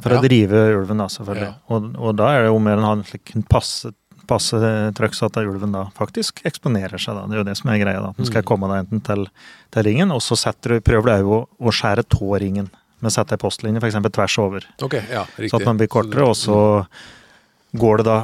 for 0.00 0.12
Ja. 0.12 0.20
å 0.20 0.22
drive 0.22 0.52
ulven, 0.78 0.96
da, 0.98 1.08
selvfølgelig. 1.10 1.54
Og, 1.68 1.88
og 1.98 2.14
da 2.16 2.28
er 2.36 2.42
det 2.44 2.52
jo 2.52 2.60
mer 2.60 2.76
enn 2.78 2.84
han 2.86 3.02
slik 3.02 3.32
passe, 3.50 3.90
passe 4.30 4.54
trøkk 4.94 5.12
så 5.18 5.26
at 5.26 5.40
ulven 5.42 5.72
da 5.74 5.88
faktisk 5.98 6.38
eksponerer 6.46 6.94
seg. 7.02 7.16
da. 7.18 7.26
Det 7.26 7.34
er 7.34 7.42
jo 7.42 7.48
det 7.50 7.56
som 7.58 7.70
er 7.70 7.78
greia. 7.82 7.98
da. 8.00 8.12
Den 8.14 8.24
Mm. 8.24 8.30
skal 8.30 8.42
komme 8.44 8.68
deg 8.70 8.86
enten 8.86 9.02
til, 9.02 9.26
til 9.72 9.82
ringen, 9.90 10.12
og 10.12 10.20
så 10.22 10.38
setter 10.38 10.76
du, 10.76 10.80
prøver 10.80 11.02
du 11.02 11.10
òg 11.26 11.46
å, 11.60 11.72
skjære 11.74 12.04
tåringen. 12.06 12.70
Å 13.08 13.14
sette 13.14 13.34
ei 13.34 13.40
postlinje 13.42 13.80
f.eks. 13.82 13.98
tvers 14.12 14.38
over, 14.38 14.66
Ok, 14.82 14.94
ja, 15.10 15.24
så 15.48 15.58
at 15.58 15.66
man 15.66 15.78
blir 15.80 15.88
kortere. 15.88 16.26
Og 16.28 16.36
så 16.36 16.58
går 17.74 18.02
det 18.02 18.04
da 18.06 18.16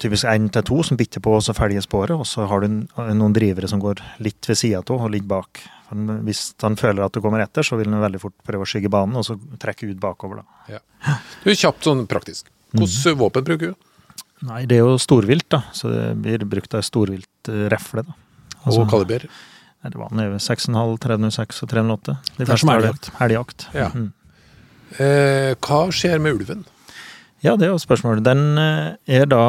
typisk 0.00 0.24
én 0.24 0.48
til 0.50 0.62
to 0.62 0.82
som 0.82 0.96
bitter 0.96 1.20
på 1.20 1.34
og 1.36 1.42
så 1.44 1.52
følger 1.56 1.84
sporet, 1.84 2.16
og 2.16 2.24
så 2.26 2.46
har 2.48 2.60
du 2.64 2.68
noen 2.96 3.34
drivere 3.36 3.68
som 3.68 3.80
går 3.82 4.00
litt 4.24 4.48
ved 4.48 4.56
sida 4.56 4.80
av 4.80 4.90
og 5.04 5.10
litt 5.12 5.26
bak. 5.28 5.60
For 5.88 5.94
Hvis 6.26 6.54
han 6.64 6.76
føler 6.80 7.04
at 7.04 7.12
du 7.12 7.20
kommer 7.20 7.42
etter, 7.44 7.62
så 7.62 7.76
vil 7.78 7.92
han 7.92 8.00
veldig 8.02 8.20
fort 8.20 8.34
prøve 8.46 8.64
å 8.64 8.70
skygge 8.70 8.90
banen 8.90 9.16
og 9.20 9.24
så 9.28 9.36
trekke 9.62 9.90
ut 9.90 10.00
bakover. 10.00 10.42
da. 10.42 10.78
Ja. 10.78 11.18
Du, 11.44 11.52
kjapt 11.54 11.84
sånn 11.86 12.06
praktisk. 12.10 12.48
Hvilket 12.72 13.18
våpen 13.20 13.44
bruker 13.46 13.74
du? 13.74 13.74
Nei, 14.46 14.64
det 14.68 14.76
er 14.76 14.84
jo 14.84 14.96
storvilt, 15.00 15.46
da, 15.48 15.62
så 15.72 15.88
det 15.92 16.08
blir 16.20 16.44
brukt 16.48 16.74
av 16.76 16.82
storviltrefle. 16.84 18.02
da. 18.04 18.16
Altså, 18.64 18.80
Og 18.82 18.90
kaliber? 18.90 19.28
det 19.86 19.94
var 19.96 20.08
6,5, 20.10 20.98
306 20.98 21.62
og 21.62 21.68
308. 21.70 22.16
De 22.36 22.44
Det 22.44 22.48
er 22.48 22.56
fleste 22.56 23.12
har 23.14 23.28
elgjakt. 23.28 23.68
Ja. 23.74 23.88
Mhm. 23.94 24.12
Eh, 25.02 25.52
hva 25.60 25.82
skjer 25.94 26.18
med 26.22 26.38
ulven? 26.38 26.64
Ja, 27.44 27.52
det 27.54 27.66
er 27.66 27.74
jo 27.74 27.78
spørsmålet. 27.78 28.24
Den 28.24 28.56
eh, 28.58 29.18
er 29.20 29.26
da 29.28 29.40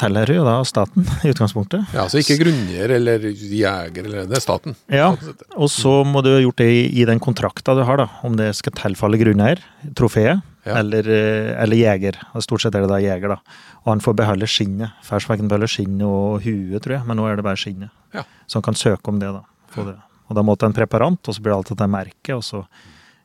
tilhører 0.00 0.38
jo 0.38 0.44
da 0.46 0.54
staten, 0.66 1.04
i 1.26 1.30
utgangspunktet. 1.30 1.84
Ja, 1.94 2.06
Så 2.10 2.22
Ikke 2.22 2.38
grunneier 2.40 2.94
eller 2.96 3.26
jeger, 3.28 4.00
eller 4.08 4.24
det 4.30 4.38
er 4.40 4.42
staten. 4.42 4.74
Ja, 4.90 5.10
og 5.54 5.68
så 5.70 5.98
må 6.08 6.22
du 6.24 6.32
ha 6.32 6.40
gjort 6.42 6.62
det 6.62 6.70
i, 6.88 7.04
den 7.06 7.20
kontrakta 7.22 7.76
du 7.76 7.84
har, 7.86 8.00
da. 8.00 8.08
Om 8.26 8.38
det 8.40 8.48
skal 8.58 8.74
tilfalle 8.80 9.20
grunneier, 9.20 9.60
trofeet, 9.94 10.42
Ja. 10.64 10.78
eller, 10.80 11.04
eh, 11.12 11.50
eller 11.62 11.76
jeger. 11.76 12.16
Og 12.32 12.40
Stort 12.42 12.62
sett 12.64 12.74
er 12.74 12.86
det 12.86 12.88
da 12.88 12.96
jeger, 13.04 13.34
da. 13.36 13.36
Og 13.84 13.90
han 13.92 14.00
får 14.00 14.16
beholde 14.16 14.48
skinnet. 14.48 14.94
Først 15.04 15.28
fikk 15.28 15.42
han 15.44 15.50
beholde 15.52 15.68
skinnet 15.68 16.06
og 16.08 16.40
huet, 16.46 16.80
tror 16.80 16.96
jeg, 16.96 17.04
men 17.06 17.20
nå 17.20 17.28
er 17.28 17.36
det 17.36 17.44
bare 17.44 17.60
skinnet. 17.60 17.92
Ja. 18.16 18.24
Så 18.48 18.56
han 18.56 18.64
kan 18.70 18.74
søke 18.80 19.12
om 19.12 19.20
det, 19.20 19.28
da. 19.36 19.44
Få 19.76 19.84
det. 19.90 19.98
Og 20.32 20.38
da 20.38 20.40
måtte 20.42 20.64
en 20.64 20.72
preparant, 20.72 21.20
og 21.28 21.34
så 21.36 21.42
blir 21.44 21.52
det 21.52 21.58
alltid 21.60 21.82
et 21.84 21.92
merke, 21.92 22.32
og 22.38 22.40
så 22.42 22.64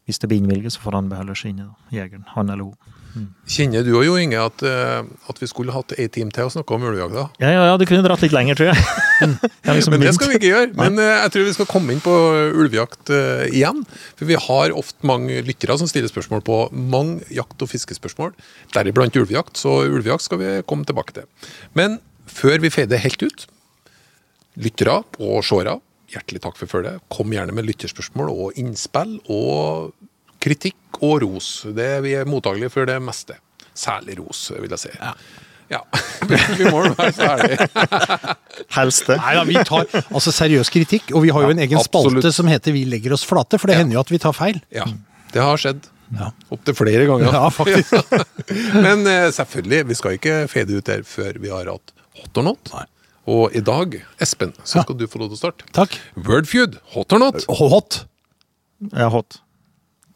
hvis 0.10 0.18
det 0.22 0.30
blir 0.32 0.42
innvilget, 0.42 0.74
så 0.74 0.82
får 0.82 0.98
han 0.98 1.12
beholde 1.12 1.38
da. 1.38 1.68
Jegeren. 1.94 2.26
Han 2.34 2.50
eller 2.50 2.72
hun. 2.72 2.96
Kjenner 3.50 3.82
du 3.86 3.90
og 3.98 4.04
Jo 4.06 4.18
Inge 4.22 4.38
at, 4.38 4.62
eh, 4.66 5.06
at 5.32 5.40
vi 5.42 5.48
skulle 5.50 5.74
hatt 5.74 5.96
ei 5.98 6.06
time 6.14 6.34
til 6.34 6.46
å 6.46 6.52
snakke 6.54 6.76
om 6.76 6.84
ulvejakta? 6.86 7.26
Ja, 7.42 7.50
ja, 7.56 7.64
ja, 7.72 7.78
det 7.82 7.88
kunne 7.90 8.06
dratt 8.06 8.22
litt 8.22 8.36
lenger, 8.36 8.60
tror 8.60 8.70
jeg. 8.70 8.84
Jeg 9.66 9.76
liksom 9.76 9.96
Men 9.96 10.06
det 10.06 10.14
skal 10.16 10.30
vi 10.32 10.38
ikke 10.38 10.52
gjøre. 10.52 10.70
Men 10.80 11.02
eh, 11.02 11.16
jeg 11.26 11.34
tror 11.34 11.48
vi 11.50 11.56
skal 11.58 11.68
komme 11.70 11.92
inn 11.96 12.04
på 12.04 12.14
ulvejakt 12.62 13.12
eh, 13.12 13.50
igjen. 13.50 13.82
For 14.16 14.30
vi 14.30 14.38
har 14.40 14.76
ofte 14.78 15.10
mange 15.10 15.42
lyttere 15.44 15.76
som 15.82 15.90
stiller 15.92 16.12
spørsmål 16.12 16.46
på 16.48 16.60
mange 16.72 17.26
jakt- 17.34 17.66
og 17.66 17.72
fiskespørsmål. 17.74 18.32
Deriblant 18.78 19.18
ulvejakt, 19.20 19.60
så 19.60 19.82
ulvejakt 19.90 20.28
skal 20.30 20.40
vi 20.42 20.54
komme 20.70 20.88
tilbake 20.88 21.18
til. 21.18 21.28
Men 21.78 21.98
før 22.30 22.62
vi 22.64 22.72
feider 22.72 23.02
helt 23.02 23.26
ut, 23.26 23.46
lyttere 24.60 25.02
og 25.20 25.44
seere, 25.46 25.80
hjertelig 26.14 26.42
takk 26.44 26.58
for 26.60 26.72
følget. 26.72 27.02
Kom 27.14 27.32
gjerne 27.36 27.54
med 27.56 27.68
lytterspørsmål 27.70 28.32
og 28.34 28.58
innspill 28.60 29.18
og 29.30 29.92
kritikk 30.44 31.02
og 31.04 31.22
ros. 31.26 31.50
Det, 31.76 31.90
vi 32.06 32.14
er 32.20 32.28
mottagelige 32.30 32.72
for 32.74 32.88
det 32.90 32.98
meste. 33.04 33.38
Særlig 33.78 34.18
ros, 34.20 34.50
vil 34.60 34.72
jeg 34.76 34.82
si. 34.88 34.94
Ja. 35.70 35.84
vi 36.58 36.66
må 36.74 36.80
jo 36.88 36.94
være 36.98 37.14
så 37.14 37.28
ærlige. 37.30 37.68
Helst 38.74 39.06
det. 39.12 39.20
Nei 39.22 39.34
da, 39.38 39.44
vi 39.46 39.60
tar 39.70 39.86
altså 40.10 40.34
seriøs 40.34 40.72
kritikk, 40.74 41.12
og 41.14 41.24
vi 41.28 41.30
har 41.36 41.46
jo 41.46 41.52
en 41.54 41.62
egen 41.62 41.78
absolutt. 41.78 42.18
spalte 42.18 42.32
som 42.36 42.50
heter 42.50 42.74
Vi 42.74 42.82
legger 42.90 43.14
oss 43.16 43.26
flate, 43.30 43.60
for 43.62 43.70
det 43.70 43.78
Ja. 43.78 43.84
hender 43.84 44.00
jo 44.00 44.02
at 44.02 44.12
vi 44.12 44.18
tar 44.24 44.34
feil. 44.34 44.58
Ja, 44.74 44.88
det 45.34 45.44
har 45.46 45.62
skjedd. 45.62 45.86
Ja. 46.18 46.32
Opptil 46.50 46.74
flere 46.74 47.06
ganger. 47.06 47.30
Ja, 47.38 47.50
faktisk. 47.54 47.94
Men 48.86 49.06
eh, 49.06 49.28
selvfølgelig, 49.36 49.84
vi 49.92 49.98
skal 50.00 50.18
ikke 50.18 50.40
fade 50.50 50.74
ut 50.80 50.88
der 50.90 51.04
før 51.06 51.38
vi 51.38 51.52
har 51.54 51.70
hatt 51.70 51.94
hot 52.18 52.40
or 52.42 52.48
not. 52.50 52.72
Nei. 52.74 52.88
Og 53.30 53.54
i 53.56 53.62
dag, 53.62 54.00
Espen, 54.24 54.54
så 54.66 54.80
Ja. 54.80 54.84
skal 54.88 54.98
du 54.98 55.06
få 55.08 55.20
lov 55.22 55.30
til 55.30 55.38
å 55.38 55.42
starte. 55.44 55.68
Takk. 55.76 55.98
Wordfeud, 56.18 56.80
hot 56.96 57.14
or 57.14 57.20
not. 57.22 57.44
Hot. 57.60 58.00
Ja, 58.96 59.10
hot. 59.14 59.40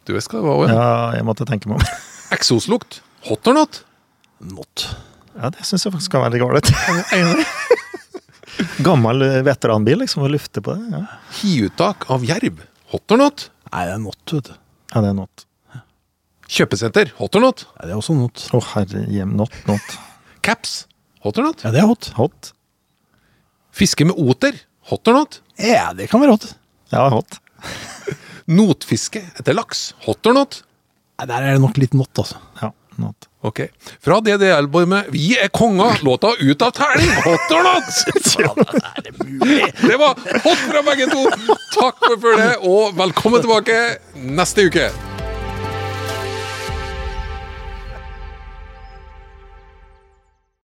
Du 0.08 0.14
vet 0.16 0.26
hva 0.32 0.40
det 0.42 0.46
var. 0.50 0.72
Ja, 0.74 0.88
jeg 1.20 1.26
måtte 1.28 1.46
tenke 1.48 1.70
meg 1.70 1.80
om. 1.82 1.86
Eksoslukt, 2.36 3.02
hot 3.28 3.48
or 3.52 3.54
not. 3.60 3.84
Not. 4.44 4.88
Ja, 5.38 5.50
det 5.54 5.64
syns 5.68 5.86
jeg 5.86 5.94
faktisk 5.94 6.10
skal 6.12 6.26
være 6.26 6.42
galt. 6.42 6.72
ålreit. 6.72 7.48
Gammel 8.86 9.22
eh, 9.26 9.40
veteranbil, 9.46 10.02
liksom, 10.04 10.26
å 10.26 10.30
lufte 10.32 10.62
på 10.64 10.76
det. 10.78 10.84
Ja, 10.94 11.04
Hiuttak 11.40 12.06
av 12.14 12.26
jerv, 12.28 12.60
hot 12.94 13.14
or 13.16 13.22
not. 13.22 13.48
Nei, 13.72 13.86
det 13.90 13.96
er 13.96 14.02
not, 14.04 14.20
vet 14.36 14.50
du. 14.52 14.58
ja 14.94 15.02
det 15.02 15.10
er 15.14 15.18
not. 15.18 15.46
Kjøpesenter, 16.54 17.14
hot 17.18 17.38
or 17.40 17.42
not. 17.48 17.64
Nei, 17.80 17.88
det 17.88 17.96
er 17.96 18.02
også 18.02 18.14
not. 18.18 18.44
Å, 18.54 18.60
herre 18.76 19.06
hjem, 19.10 19.34
not, 19.40 19.56
not. 19.70 19.96
Caps, 20.46 20.84
hot 21.26 21.40
or 21.42 21.48
not. 21.50 21.64
Ja, 21.66 21.72
det 21.74 21.82
er 21.82 21.90
hot. 21.90 22.12
Hot. 22.20 22.52
Fiske 23.74 24.06
med 24.06 24.16
oter, 24.18 24.54
Hot 24.90 25.08
or 25.08 25.14
not? 25.14 25.40
Ja, 25.58 25.94
det 25.96 26.10
kan 26.12 26.20
være 26.22 26.36
hot. 26.36 26.50
Ja, 26.92 27.08
hot. 27.10 27.38
Notfiske 28.52 29.22
etter 29.40 29.56
laks. 29.56 29.94
Hot 30.06 30.28
or 30.28 30.36
not? 30.36 30.60
Nei, 31.20 31.28
Der 31.30 31.40
er 31.40 31.54
det 31.56 31.62
nok 31.64 31.78
litt 31.80 31.94
not, 31.96 32.12
altså. 32.20 32.42
Ja, 32.60 32.70
not. 33.00 33.30
Ok. 33.44 33.62
Fra 34.04 34.20
DDL-albumet 34.24 35.10
Vi 35.12 35.34
er 35.40 35.50
konga', 35.52 35.98
låta 36.04 36.34
Ut 36.40 36.62
av 36.68 36.72
terning. 36.76 37.10
Hot 37.24 37.56
or 37.56 37.64
not? 37.64 37.88
Det 39.88 39.98
var 40.00 40.20
hot 40.44 40.62
fra 40.68 40.84
begge 40.92 41.08
to. 41.12 41.24
Takk 41.80 42.04
for 42.20 42.38
det, 42.40 42.54
og 42.68 42.94
velkommen 43.00 43.44
tilbake 43.44 43.80
neste 44.16 44.68
uke. 44.70 44.92